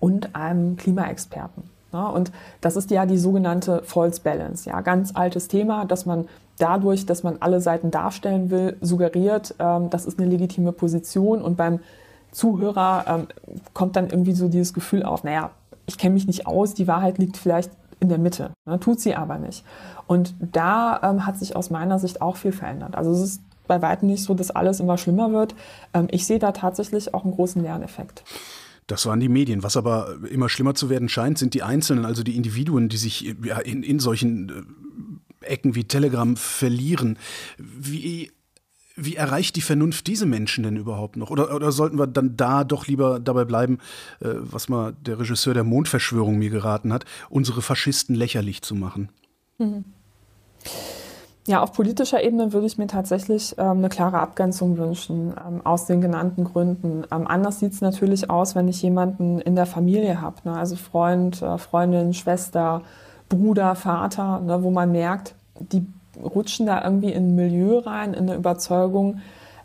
und 0.00 0.34
einem 0.34 0.76
Klimaexperten. 0.78 1.64
Ne? 1.92 2.08
Und 2.08 2.32
das 2.62 2.76
ist 2.76 2.90
ja 2.90 3.04
die 3.04 3.18
sogenannte 3.18 3.82
False 3.84 4.20
Balance. 4.22 4.68
Ja, 4.68 4.80
ganz 4.80 5.12
altes 5.14 5.48
Thema, 5.48 5.84
dass 5.84 6.06
man 6.06 6.26
dadurch, 6.58 7.04
dass 7.04 7.22
man 7.22 7.36
alle 7.40 7.60
Seiten 7.60 7.90
darstellen 7.90 8.50
will, 8.50 8.76
suggeriert, 8.80 9.54
ähm, 9.58 9.90
das 9.90 10.06
ist 10.06 10.18
eine 10.18 10.28
legitime 10.28 10.72
Position 10.72 11.42
und 11.42 11.56
beim 11.56 11.80
Zuhörer 12.34 13.04
ähm, 13.06 13.26
kommt 13.72 13.96
dann 13.96 14.10
irgendwie 14.10 14.34
so 14.34 14.48
dieses 14.48 14.74
Gefühl 14.74 15.02
auf, 15.04 15.24
naja, 15.24 15.50
ich 15.86 15.98
kenne 15.98 16.14
mich 16.14 16.26
nicht 16.26 16.46
aus, 16.46 16.74
die 16.74 16.88
Wahrheit 16.88 17.18
liegt 17.18 17.36
vielleicht 17.36 17.70
in 18.00 18.08
der 18.08 18.18
Mitte, 18.18 18.50
ne, 18.66 18.78
tut 18.80 19.00
sie 19.00 19.14
aber 19.14 19.38
nicht. 19.38 19.64
Und 20.06 20.34
da 20.40 21.00
ähm, 21.02 21.26
hat 21.26 21.38
sich 21.38 21.56
aus 21.56 21.70
meiner 21.70 21.98
Sicht 21.98 22.20
auch 22.20 22.36
viel 22.36 22.52
verändert. 22.52 22.96
Also 22.96 23.12
es 23.12 23.20
ist 23.20 23.42
bei 23.66 23.80
weitem 23.80 24.08
nicht 24.08 24.22
so, 24.22 24.34
dass 24.34 24.50
alles 24.50 24.80
immer 24.80 24.98
schlimmer 24.98 25.32
wird. 25.32 25.54
Ähm, 25.94 26.08
ich 26.10 26.26
sehe 26.26 26.38
da 26.38 26.52
tatsächlich 26.52 27.14
auch 27.14 27.24
einen 27.24 27.34
großen 27.34 27.62
Lerneffekt. 27.62 28.24
Das 28.86 29.06
waren 29.06 29.20
die 29.20 29.30
Medien. 29.30 29.62
Was 29.62 29.76
aber 29.76 30.16
immer 30.30 30.50
schlimmer 30.50 30.74
zu 30.74 30.90
werden 30.90 31.08
scheint, 31.08 31.38
sind 31.38 31.54
die 31.54 31.62
Einzelnen, 31.62 32.04
also 32.04 32.22
die 32.22 32.36
Individuen, 32.36 32.90
die 32.90 32.98
sich 32.98 33.34
ja, 33.42 33.58
in, 33.60 33.82
in 33.82 33.98
solchen 33.98 34.50
äh, 35.40 35.46
Ecken 35.46 35.74
wie 35.74 35.84
Telegram 35.84 36.36
verlieren. 36.36 37.18
Wie 37.58 38.30
wie 38.96 39.16
erreicht 39.16 39.56
die 39.56 39.60
Vernunft 39.60 40.06
diese 40.06 40.26
Menschen 40.26 40.64
denn 40.64 40.76
überhaupt 40.76 41.16
noch? 41.16 41.30
Oder, 41.30 41.54
oder 41.54 41.72
sollten 41.72 41.98
wir 41.98 42.06
dann 42.06 42.36
da 42.36 42.64
doch 42.64 42.86
lieber 42.86 43.18
dabei 43.20 43.44
bleiben, 43.44 43.78
äh, 44.20 44.28
was 44.34 44.68
mal 44.68 44.94
der 45.04 45.18
Regisseur 45.18 45.54
der 45.54 45.64
Mondverschwörung 45.64 46.38
mir 46.38 46.50
geraten 46.50 46.92
hat, 46.92 47.04
unsere 47.28 47.62
Faschisten 47.62 48.14
lächerlich 48.14 48.62
zu 48.62 48.74
machen? 48.74 49.08
Mhm. 49.58 49.84
Ja, 51.46 51.62
auf 51.62 51.74
politischer 51.74 52.22
Ebene 52.24 52.54
würde 52.54 52.66
ich 52.66 52.78
mir 52.78 52.86
tatsächlich 52.86 53.54
ähm, 53.58 53.78
eine 53.78 53.90
klare 53.90 54.18
Abgrenzung 54.18 54.78
wünschen, 54.78 55.34
ähm, 55.46 55.60
aus 55.64 55.84
den 55.84 56.00
genannten 56.00 56.44
Gründen. 56.44 57.04
Ähm, 57.12 57.26
anders 57.26 57.60
sieht 57.60 57.74
es 57.74 57.82
natürlich 57.82 58.30
aus, 58.30 58.54
wenn 58.54 58.66
ich 58.66 58.80
jemanden 58.80 59.40
in 59.40 59.54
der 59.54 59.66
Familie 59.66 60.22
habe, 60.22 60.36
ne? 60.44 60.56
also 60.56 60.74
Freund, 60.76 61.42
äh, 61.42 61.58
Freundin, 61.58 62.14
Schwester, 62.14 62.80
Bruder, 63.28 63.74
Vater, 63.74 64.40
ne? 64.40 64.62
wo 64.62 64.70
man 64.70 64.90
merkt, 64.90 65.34
die 65.60 65.84
rutschen 66.22 66.66
da 66.66 66.84
irgendwie 66.84 67.12
in 67.12 67.30
ein 67.30 67.36
Milieu 67.36 67.78
rein, 67.78 68.14
in 68.14 68.28
eine 68.28 68.34
Überzeugung, 68.34 69.20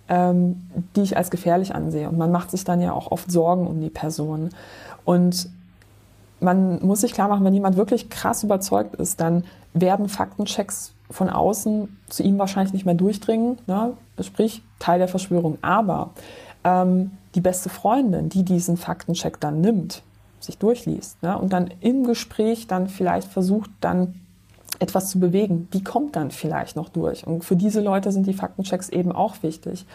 ähm, 0.08 0.70
die 0.96 1.02
ich 1.02 1.18
als 1.18 1.30
gefährlich 1.30 1.76
ansehe. 1.76 2.10
Und 2.10 2.18
man 2.18 2.32
macht 2.32 2.52
sich 2.52 2.64
dann 2.64 2.82
ja 2.82 2.94
auch 2.94 3.12
oft 3.12 3.32
Sorgen 3.32 3.68
um 3.68 3.82
die 3.82 3.90
Person. 3.90 4.50
Und 5.06 5.50
man 6.40 6.84
muss 6.86 7.02
sich 7.02 7.14
klar 7.14 7.28
machen, 7.28 7.46
wenn 7.46 7.54
jemand 7.54 7.78
wirklich 7.78 8.10
krass 8.10 8.44
überzeugt 8.44 8.96
ist, 8.96 9.20
dann 9.20 9.44
werden 9.74 10.10
Faktenchecks 10.10 10.94
von 11.12 11.30
außen 11.30 11.98
zu 12.08 12.24
ihm 12.24 12.38
wahrscheinlich 12.38 12.74
nicht 12.74 12.86
mehr 12.86 12.96
durchdringen, 12.96 13.58
ne? 13.68 13.94
sprich 14.22 14.62
Teil 14.78 15.00
der 15.00 15.08
Verschwörung. 15.08 15.58
Aber 15.62 16.12
ähm, 16.64 17.12
die 17.36 17.42
beste 17.42 17.70
Freundin, 17.70 18.30
die 18.30 18.44
diesen 18.44 18.78
Faktencheck 18.78 19.40
dann 19.40 19.62
nimmt, 19.62 20.04
sich 20.40 20.58
durchliest 20.58 21.22
ne? 21.22 21.38
und 21.38 21.52
dann 21.54 21.72
im 21.82 22.06
Gespräch 22.06 22.68
dann 22.68 22.88
vielleicht 22.88 23.28
versucht, 23.32 23.70
dann 23.82 24.16
etwas 24.80 25.10
zu 25.10 25.20
bewegen, 25.20 25.68
die 25.74 25.84
kommt 25.84 26.15
dann 26.15 26.32
vielleicht 26.32 26.76
noch 26.76 26.89
durch. 26.89 27.28
Und 27.28 27.44
für 27.44 27.56
diese 27.56 27.82
Leute 27.82 28.12
sind 28.12 28.26
die 28.28 28.34
Faktenchecks 28.34 28.89
eben 28.89 29.12
auch 29.12 29.36
wichtig. 29.44 29.86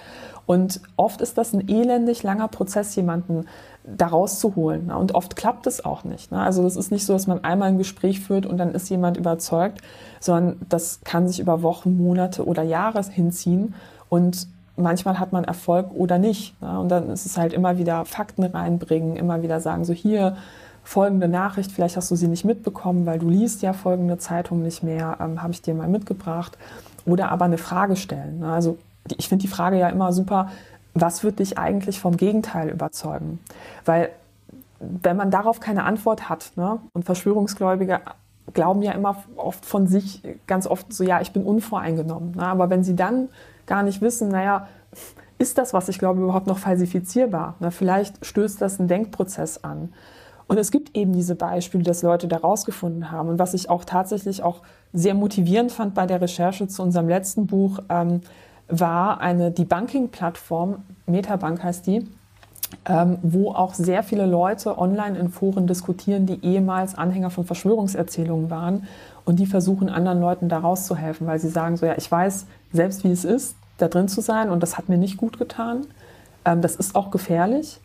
Und 0.47 0.81
oft 0.97 1.21
ist 1.23 1.39
das 1.39 1.55
ein 1.55 1.69
elendig 1.69 2.23
langer 2.23 2.49
Prozess, 2.49 2.95
jemanden 2.95 3.47
da 3.85 4.09
rauszuholen. 4.09 4.91
Und 4.91 5.15
oft 5.15 5.37
klappt 5.37 5.67
es 5.67 5.85
auch 5.85 6.05
nicht. 6.05 6.33
Also 6.33 6.63
das 6.63 6.77
ist 6.77 6.93
nicht 6.93 7.07
so, 7.07 7.15
dass 7.15 7.27
man 7.27 7.45
einmal 7.45 7.69
ein 7.69 7.79
Gespräch 7.79 8.21
führt 8.21 8.45
und 8.45 8.59
dann 8.59 8.73
ist 8.73 8.91
jemand 8.91 9.17
überzeugt, 9.17 9.81
sondern 10.21 10.61
das 10.69 11.01
kann 11.03 11.29
sich 11.29 11.41
über 11.41 11.63
Wochen, 11.63 11.97
Monate 11.97 12.47
oder 12.47 12.63
Jahre 12.63 13.03
hinziehen. 13.03 13.75
Und 14.11 14.47
manchmal 14.77 15.19
hat 15.19 15.33
man 15.33 15.45
Erfolg 15.45 15.93
oder 15.95 16.19
nicht. 16.19 16.55
Und 16.61 16.91
dann 16.91 17.09
ist 17.09 17.25
es 17.25 17.39
halt 17.39 17.53
immer 17.53 17.79
wieder 17.79 18.05
Fakten 18.05 18.45
reinbringen, 18.45 19.17
immer 19.17 19.43
wieder 19.43 19.61
sagen, 19.61 19.85
so 19.85 19.95
hier, 19.95 20.37
folgende 20.85 21.29
Nachricht, 21.29 21.73
vielleicht 21.73 21.97
hast 21.97 22.11
du 22.11 22.17
sie 22.17 22.29
nicht 22.29 22.45
mitbekommen, 22.45 23.07
weil 23.07 23.19
du 23.19 23.29
liest 23.29 23.63
ja 23.63 23.73
folgende 23.73 24.19
Zeitung 24.19 24.63
nicht 24.63 24.83
mehr, 24.83 25.17
ähm, 25.21 25.43
habe 25.43 25.53
ich 25.53 25.63
dir 25.63 25.75
mal 25.75 25.89
mitgebracht. 25.89 26.57
Oder 27.07 27.31
aber 27.31 27.47
eine 27.47 27.59
Frage 27.59 27.97
stellen. 27.97 28.41
Ne? 28.41 28.53
Also 28.53 28.79
ich 29.17 29.29
finde 29.29 29.43
die 29.43 29.49
Frage 29.49 29.79
ja 29.79 29.89
immer 29.89 30.13
super, 30.13 30.51
was 30.95 31.25
wird 31.25 31.41
dich 31.41 31.59
eigentlich 31.59 32.01
vom 32.01 32.17
Gegenteil 32.17 32.69
überzeugen? 32.71 33.41
Weil 33.85 34.11
wenn 34.79 35.17
man 35.17 35.31
darauf 35.31 35.61
keine 35.61 35.85
Antwort 35.85 36.29
hat, 36.29 36.53
ne, 36.57 36.79
und 36.93 37.05
Verschwörungsgläubige 37.05 38.01
glauben 38.53 38.83
ja 38.83 38.93
immer 38.93 39.25
oft 39.37 39.65
von 39.65 39.87
sich 39.87 40.23
ganz 40.47 40.67
oft 40.67 40.93
so, 40.93 41.03
ja, 41.03 41.21
ich 41.21 41.33
bin 41.33 41.45
unvoreingenommen. 41.45 42.33
Ne, 42.37 42.47
aber 42.47 42.71
wenn 42.71 42.85
sie 42.85 42.95
dann 42.95 43.29
gar 43.67 43.83
nicht 43.83 44.01
wissen, 44.03 44.29
naja, 44.29 44.69
ist 45.39 45.59
das, 45.59 45.73
was 45.73 45.89
ich 45.89 45.99
glaube, 45.99 46.23
überhaupt 46.23 46.47
noch 46.47 46.59
falsifizierbar? 46.59 47.55
Ne, 47.61 47.71
vielleicht 47.71 48.25
stößt 48.25 48.61
das 48.61 48.79
einen 48.79 48.89
Denkprozess 48.89 49.65
an. 49.65 49.93
Und 50.47 50.59
es 50.59 50.71
gibt 50.71 50.97
eben 50.97 51.13
diese 51.13 51.35
Beispiele, 51.35 51.85
dass 51.85 52.03
Leute 52.03 52.29
da 52.29 52.37
rausgefunden 52.37 53.11
haben. 53.11 53.31
Und 53.31 53.39
was 53.39 53.55
ich 53.55 53.71
auch 53.71 53.85
tatsächlich 53.85 54.43
auch 54.43 54.61
sehr 54.93 55.15
motivierend 55.15 55.73
fand 55.73 55.95
bei 55.95 56.07
der 56.07 56.21
Recherche 56.21 56.69
zu 56.69 56.83
unserem 56.83 57.09
letzten 57.09 57.47
Buch, 57.47 57.79
ähm, 57.89 58.21
war 58.69 59.21
eine 59.21 59.51
Debunking-Plattform, 59.51 60.77
Metabank 61.07 61.63
heißt 61.63 61.87
die, 61.87 62.09
ähm, 62.87 63.19
wo 63.23 63.53
auch 63.53 63.75
sehr 63.75 64.03
viele 64.03 64.27
Leute 64.27 64.79
online 64.79 65.19
in 65.19 65.29
Foren 65.29 65.67
diskutieren, 65.67 66.27
die 66.27 66.45
ehemals 66.45 66.95
Anhänger 66.95 67.31
von 67.31 67.45
Verschwörungserzählungen 67.45 68.51
waren 68.51 68.87
und 69.25 69.39
die 69.39 69.47
versuchen, 69.47 69.89
anderen 69.89 70.21
Leuten 70.21 70.49
da 70.49 70.59
rauszuhelfen, 70.59 71.27
weil 71.27 71.39
sie 71.39 71.49
sagen 71.49 71.77
so, 71.77 71.87
ja, 71.87 71.95
ich 71.97 72.11
weiß 72.11 72.47
selbst, 72.73 73.05
wie 73.05 73.13
es 73.13 73.25
ist, 73.25 73.57
da 73.79 73.89
drin 73.89 74.09
zu 74.09 74.21
sein 74.21 74.51
und 74.51 74.63
das 74.63 74.79
hat 74.79 74.89
mir 74.89 74.99
nicht 74.99 75.17
gut 75.17 75.39
getan. 75.39 75.87
Ähm, 76.45 76.63
das 76.63 76.77
ist 76.77 76.95
auch 76.95 77.11
gefährlich. 77.11 77.81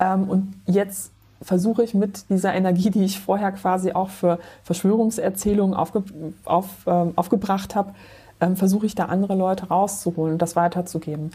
Ähm, 0.00 0.28
und 0.28 0.54
jetzt 0.66 1.12
versuche 1.42 1.82
ich 1.82 1.94
mit 1.94 2.28
dieser 2.30 2.54
Energie, 2.54 2.90
die 2.90 3.04
ich 3.04 3.20
vorher 3.20 3.52
quasi 3.52 3.92
auch 3.92 4.10
für 4.10 4.38
Verschwörungserzählungen 4.64 5.76
aufge, 5.76 6.02
auf, 6.44 6.66
ähm, 6.86 7.12
aufgebracht 7.16 7.74
habe, 7.74 7.94
ähm, 8.40 8.56
versuche 8.56 8.86
ich 8.86 8.94
da 8.94 9.06
andere 9.06 9.34
Leute 9.34 9.68
rauszuholen 9.68 10.34
und 10.34 10.42
das 10.42 10.56
weiterzugeben. 10.56 11.32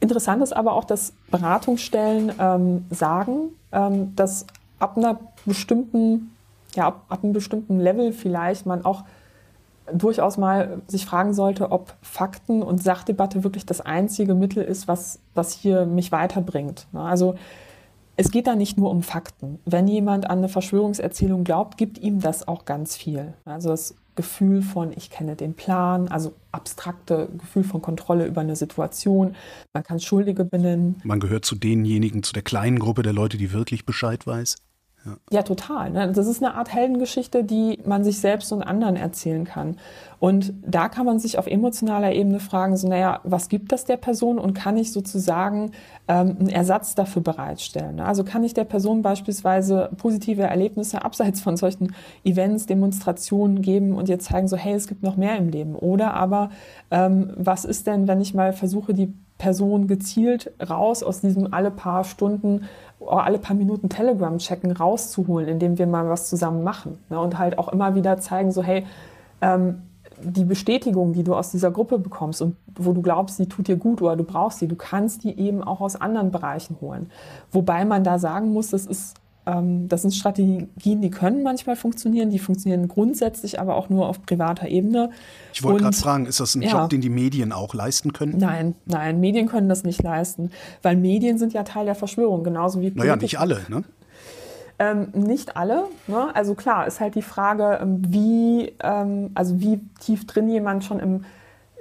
Interessant 0.00 0.42
ist 0.42 0.54
aber 0.54 0.74
auch, 0.74 0.84
dass 0.84 1.12
Beratungsstellen 1.30 2.32
ähm, 2.38 2.84
sagen, 2.90 3.50
ähm, 3.72 4.14
dass 4.14 4.46
ab 4.78 4.96
einer 4.96 5.18
bestimmten, 5.46 6.32
ja, 6.74 6.86
ab, 6.86 7.04
ab 7.08 7.20
einem 7.22 7.32
bestimmten 7.32 7.80
Level 7.80 8.12
vielleicht 8.12 8.66
man 8.66 8.84
auch 8.84 9.04
durchaus 9.92 10.36
mal 10.36 10.82
sich 10.88 11.06
fragen 11.06 11.32
sollte, 11.32 11.70
ob 11.70 11.94
Fakten 12.02 12.62
und 12.62 12.82
Sachdebatte 12.82 13.44
wirklich 13.44 13.66
das 13.66 13.80
einzige 13.80 14.34
Mittel 14.34 14.62
ist, 14.62 14.88
was, 14.88 15.20
was 15.34 15.52
hier 15.52 15.86
mich 15.86 16.12
weiterbringt. 16.12 16.86
Also 16.92 17.36
es 18.16 18.30
geht 18.30 18.46
da 18.46 18.56
nicht 18.56 18.78
nur 18.78 18.90
um 18.90 19.02
Fakten. 19.02 19.58
Wenn 19.64 19.88
jemand 19.88 20.28
an 20.28 20.38
eine 20.38 20.48
Verschwörungserzählung 20.48 21.44
glaubt, 21.44 21.76
gibt 21.76 21.98
ihm 21.98 22.20
das 22.20 22.48
auch 22.48 22.64
ganz 22.64 22.96
viel. 22.96 23.34
Also 23.44 23.68
das 23.68 23.94
Gefühl 24.14 24.62
von, 24.62 24.92
ich 24.96 25.10
kenne 25.10 25.36
den 25.36 25.54
Plan, 25.54 26.08
also 26.08 26.32
abstrakte 26.50 27.28
Gefühl 27.36 27.64
von 27.64 27.82
Kontrolle 27.82 28.26
über 28.26 28.40
eine 28.40 28.56
Situation. 28.56 29.36
Man 29.74 29.82
kann 29.82 30.00
Schuldige 30.00 30.46
benennen. 30.46 31.00
Man 31.04 31.20
gehört 31.20 31.44
zu 31.44 31.54
denjenigen, 31.54 32.22
zu 32.22 32.32
der 32.32 32.42
kleinen 32.42 32.78
Gruppe 32.78 33.02
der 33.02 33.12
Leute, 33.12 33.36
die 33.36 33.52
wirklich 33.52 33.84
Bescheid 33.84 34.26
weiß. 34.26 34.56
Ja, 35.30 35.42
total. 35.42 35.90
Ne? 35.90 36.12
Das 36.12 36.26
ist 36.26 36.42
eine 36.42 36.54
Art 36.54 36.72
Heldengeschichte, 36.72 37.44
die 37.44 37.78
man 37.84 38.04
sich 38.04 38.20
selbst 38.20 38.52
und 38.52 38.62
anderen 38.62 38.96
erzählen 38.96 39.44
kann. 39.44 39.76
Und 40.18 40.54
da 40.66 40.88
kann 40.88 41.04
man 41.04 41.18
sich 41.18 41.38
auf 41.38 41.46
emotionaler 41.46 42.12
Ebene 42.12 42.40
fragen, 42.40 42.76
so, 42.76 42.88
naja, 42.88 43.20
was 43.24 43.48
gibt 43.48 43.72
das 43.72 43.84
der 43.84 43.98
Person 43.98 44.38
und 44.38 44.54
kann 44.54 44.76
ich 44.76 44.92
sozusagen 44.92 45.72
ähm, 46.08 46.36
einen 46.38 46.48
Ersatz 46.48 46.94
dafür 46.94 47.22
bereitstellen? 47.22 48.00
Also 48.00 48.24
kann 48.24 48.42
ich 48.42 48.54
der 48.54 48.64
Person 48.64 49.02
beispielsweise 49.02 49.90
positive 49.98 50.42
Erlebnisse 50.42 51.04
abseits 51.04 51.40
von 51.40 51.56
solchen 51.56 51.94
Events, 52.24 52.66
Demonstrationen 52.66 53.62
geben 53.62 53.92
und 53.92 54.08
ihr 54.08 54.18
zeigen, 54.18 54.48
so, 54.48 54.56
hey, 54.56 54.74
es 54.74 54.88
gibt 54.88 55.02
noch 55.02 55.16
mehr 55.16 55.36
im 55.36 55.48
Leben. 55.50 55.74
Oder 55.74 56.14
aber, 56.14 56.50
ähm, 56.90 57.32
was 57.36 57.64
ist 57.64 57.86
denn, 57.86 58.08
wenn 58.08 58.20
ich 58.20 58.34
mal 58.34 58.52
versuche, 58.52 58.94
die 58.94 59.12
Person 59.38 59.86
gezielt 59.86 60.52
raus 60.68 61.02
aus 61.02 61.20
diesem 61.20 61.52
alle 61.52 61.70
paar 61.70 62.04
Stunden, 62.04 62.64
alle 63.06 63.38
paar 63.38 63.56
Minuten 63.56 63.88
Telegram 63.88 64.38
checken 64.38 64.72
rauszuholen, 64.72 65.48
indem 65.48 65.78
wir 65.78 65.86
mal 65.86 66.08
was 66.08 66.28
zusammen 66.28 66.64
machen. 66.64 66.98
Ne? 67.10 67.20
Und 67.20 67.38
halt 67.38 67.58
auch 67.58 67.68
immer 67.68 67.94
wieder 67.94 68.18
zeigen, 68.18 68.50
so 68.50 68.62
hey, 68.62 68.86
ähm, 69.40 69.82
die 70.22 70.44
Bestätigung, 70.44 71.12
die 71.12 71.24
du 71.24 71.34
aus 71.34 71.50
dieser 71.50 71.70
Gruppe 71.70 71.98
bekommst 71.98 72.40
und 72.40 72.56
wo 72.74 72.92
du 72.92 73.02
glaubst, 73.02 73.38
die 73.38 73.48
tut 73.48 73.68
dir 73.68 73.76
gut 73.76 74.00
oder 74.00 74.16
du 74.16 74.24
brauchst 74.24 74.60
sie, 74.60 74.68
du 74.68 74.76
kannst 74.76 75.24
die 75.24 75.38
eben 75.38 75.62
auch 75.62 75.80
aus 75.80 76.00
anderen 76.00 76.30
Bereichen 76.30 76.76
holen. 76.80 77.10
Wobei 77.52 77.84
man 77.84 78.02
da 78.02 78.18
sagen 78.18 78.52
muss, 78.52 78.70
das 78.70 78.86
ist 78.86 79.14
das 79.46 80.02
sind 80.02 80.12
Strategien, 80.12 81.00
die 81.00 81.10
können 81.10 81.44
manchmal 81.44 81.76
funktionieren, 81.76 82.30
die 82.30 82.40
funktionieren 82.40 82.88
grundsätzlich 82.88 83.60
aber 83.60 83.76
auch 83.76 83.88
nur 83.88 84.08
auf 84.08 84.22
privater 84.22 84.66
Ebene. 84.66 85.10
Ich 85.54 85.62
wollte 85.62 85.84
gerade 85.84 85.96
fragen, 85.96 86.26
ist 86.26 86.40
das 86.40 86.56
ein 86.56 86.62
ja, 86.62 86.70
Job, 86.70 86.90
den 86.90 87.00
die 87.00 87.10
Medien 87.10 87.52
auch 87.52 87.72
leisten 87.72 88.12
können? 88.12 88.36
Nein, 88.38 88.74
nein, 88.86 89.20
Medien 89.20 89.46
können 89.46 89.68
das 89.68 89.84
nicht 89.84 90.02
leisten, 90.02 90.50
weil 90.82 90.96
Medien 90.96 91.38
sind 91.38 91.52
ja 91.52 91.62
Teil 91.62 91.84
der 91.84 91.94
Verschwörung, 91.94 92.42
genauso 92.42 92.80
wie 92.80 92.90
Naja, 92.90 93.14
nicht 93.14 93.38
alle, 93.38 93.60
ne? 93.68 93.84
Ähm, 94.78 95.08
nicht 95.14 95.56
alle. 95.56 95.84
Ne? 96.06 96.34
Also 96.34 96.54
klar, 96.54 96.86
ist 96.86 97.00
halt 97.00 97.14
die 97.14 97.22
Frage, 97.22 97.78
ähm, 97.80 98.02
wie, 98.08 98.74
ähm, 98.82 99.30
also 99.34 99.60
wie 99.60 99.80
tief 100.00 100.26
drin 100.26 100.48
jemand 100.48 100.84
schon 100.84 101.00
im 101.00 101.24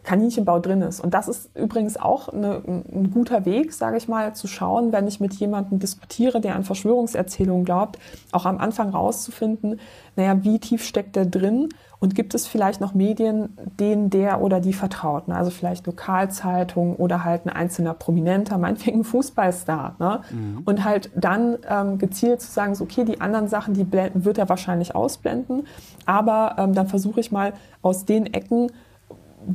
Kaninchenbau 0.05 0.59
drin 0.59 0.81
ist. 0.81 0.99
Und 1.01 1.13
das 1.13 1.27
ist 1.27 1.49
übrigens 1.55 1.97
auch 1.97 2.29
eine, 2.29 2.61
ein 2.65 3.11
guter 3.11 3.43
Weg, 3.43 3.73
sage 3.73 3.97
ich 3.97 4.07
mal, 4.07 4.33
zu 4.33 4.47
schauen, 4.47 4.91
wenn 4.93 5.07
ich 5.07 5.19
mit 5.19 5.33
jemandem 5.33 5.79
diskutiere, 5.79 6.39
der 6.39 6.55
an 6.55 6.63
Verschwörungserzählungen 6.63 7.65
glaubt, 7.65 7.99
auch 8.31 8.45
am 8.45 8.59
Anfang 8.59 8.91
rauszufinden, 8.91 9.79
naja, 10.15 10.43
wie 10.43 10.59
tief 10.59 10.83
steckt 10.83 11.15
der 11.15 11.25
drin 11.25 11.69
und 11.99 12.13
gibt 12.13 12.35
es 12.35 12.45
vielleicht 12.45 12.81
noch 12.81 12.93
Medien, 12.93 13.57
denen 13.79 14.09
der 14.09 14.41
oder 14.41 14.59
die 14.59 14.73
vertraut? 14.73 15.27
Ne? 15.27 15.35
Also 15.35 15.49
vielleicht 15.49 15.87
Lokalzeitung 15.87 16.95
oder 16.97 17.23
halt 17.23 17.45
ein 17.45 17.49
einzelner 17.49 17.93
Prominenter, 17.93 18.57
meinetwegen 18.59 19.03
Fußballstar. 19.03 19.95
Ne? 19.99 20.21
Mhm. 20.31 20.61
Und 20.65 20.85
halt 20.85 21.09
dann 21.15 21.57
ähm, 21.67 21.97
gezielt 21.97 22.41
zu 22.41 22.51
sagen, 22.51 22.75
so, 22.75 22.83
okay, 22.83 23.05
die 23.05 23.21
anderen 23.21 23.47
Sachen, 23.47 23.73
die 23.73 23.83
blenden, 23.83 24.23
wird 24.23 24.37
er 24.37 24.49
wahrscheinlich 24.49 24.93
ausblenden, 24.95 25.65
aber 26.05 26.55
ähm, 26.59 26.73
dann 26.73 26.87
versuche 26.87 27.19
ich 27.19 27.31
mal 27.31 27.53
aus 27.81 28.05
den 28.05 28.31
Ecken 28.33 28.71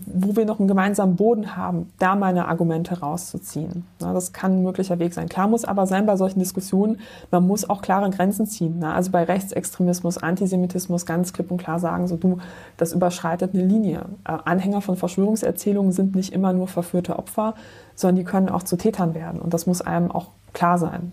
wo 0.06 0.36
wir 0.36 0.44
noch 0.44 0.58
einen 0.58 0.68
gemeinsamen 0.68 1.16
Boden 1.16 1.56
haben, 1.56 1.90
da 1.98 2.14
meine 2.14 2.48
Argumente 2.48 3.00
rauszuziehen. 3.00 3.84
das 3.98 4.32
kann 4.32 4.52
ein 4.52 4.62
möglicher 4.62 4.98
Weg 4.98 5.14
sein. 5.14 5.28
Klar 5.28 5.48
muss 5.48 5.64
aber 5.64 5.86
sein 5.86 6.06
bei 6.06 6.16
solchen 6.16 6.38
Diskussionen, 6.38 7.00
man 7.30 7.46
muss 7.46 7.68
auch 7.68 7.82
klare 7.82 8.08
Grenzen 8.10 8.46
ziehen. 8.46 8.82
Also 8.84 9.10
bei 9.10 9.24
Rechtsextremismus, 9.24 10.18
Antisemitismus 10.18 11.06
ganz 11.06 11.32
klipp 11.32 11.50
und 11.50 11.58
klar 11.58 11.78
sagen, 11.78 12.06
so 12.08 12.16
du, 12.16 12.38
das 12.76 12.92
überschreitet 12.92 13.54
eine 13.54 13.64
Linie. 13.64 14.06
Äh, 14.24 14.38
Anhänger 14.44 14.80
von 14.80 14.96
Verschwörungserzählungen 14.96 15.92
sind 15.92 16.14
nicht 16.14 16.32
immer 16.32 16.52
nur 16.52 16.68
verführte 16.68 17.18
Opfer, 17.18 17.54
sondern 17.94 18.16
die 18.16 18.24
können 18.24 18.48
auch 18.48 18.62
zu 18.62 18.76
Tätern 18.76 19.14
werden. 19.14 19.40
Und 19.40 19.54
das 19.54 19.66
muss 19.66 19.82
einem 19.82 20.10
auch 20.10 20.28
klar 20.52 20.78
sein. 20.78 21.12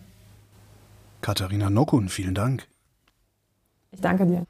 Katharina 1.21 1.69
Nokun, 1.69 2.09
vielen 2.09 2.35
Dank. 2.35 2.67
Ich 3.91 4.01
danke 4.01 4.25
dir. 4.25 4.45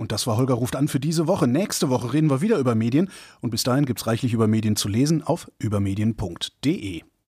Und 0.00 0.12
das 0.12 0.26
war 0.26 0.38
Holger 0.38 0.54
ruft 0.54 0.76
an 0.76 0.88
für 0.88 0.98
diese 0.98 1.26
Woche. 1.26 1.46
Nächste 1.46 1.90
Woche 1.90 2.14
reden 2.14 2.30
wir 2.30 2.40
wieder 2.40 2.56
über 2.56 2.74
Medien 2.74 3.10
und 3.42 3.50
bis 3.50 3.64
dahin 3.64 3.84
gibt 3.84 4.00
es 4.00 4.06
reichlich 4.06 4.32
über 4.32 4.46
Medien 4.46 4.74
zu 4.74 4.88
lesen 4.88 5.22
auf 5.22 5.50
übermedien.de. 5.58 7.02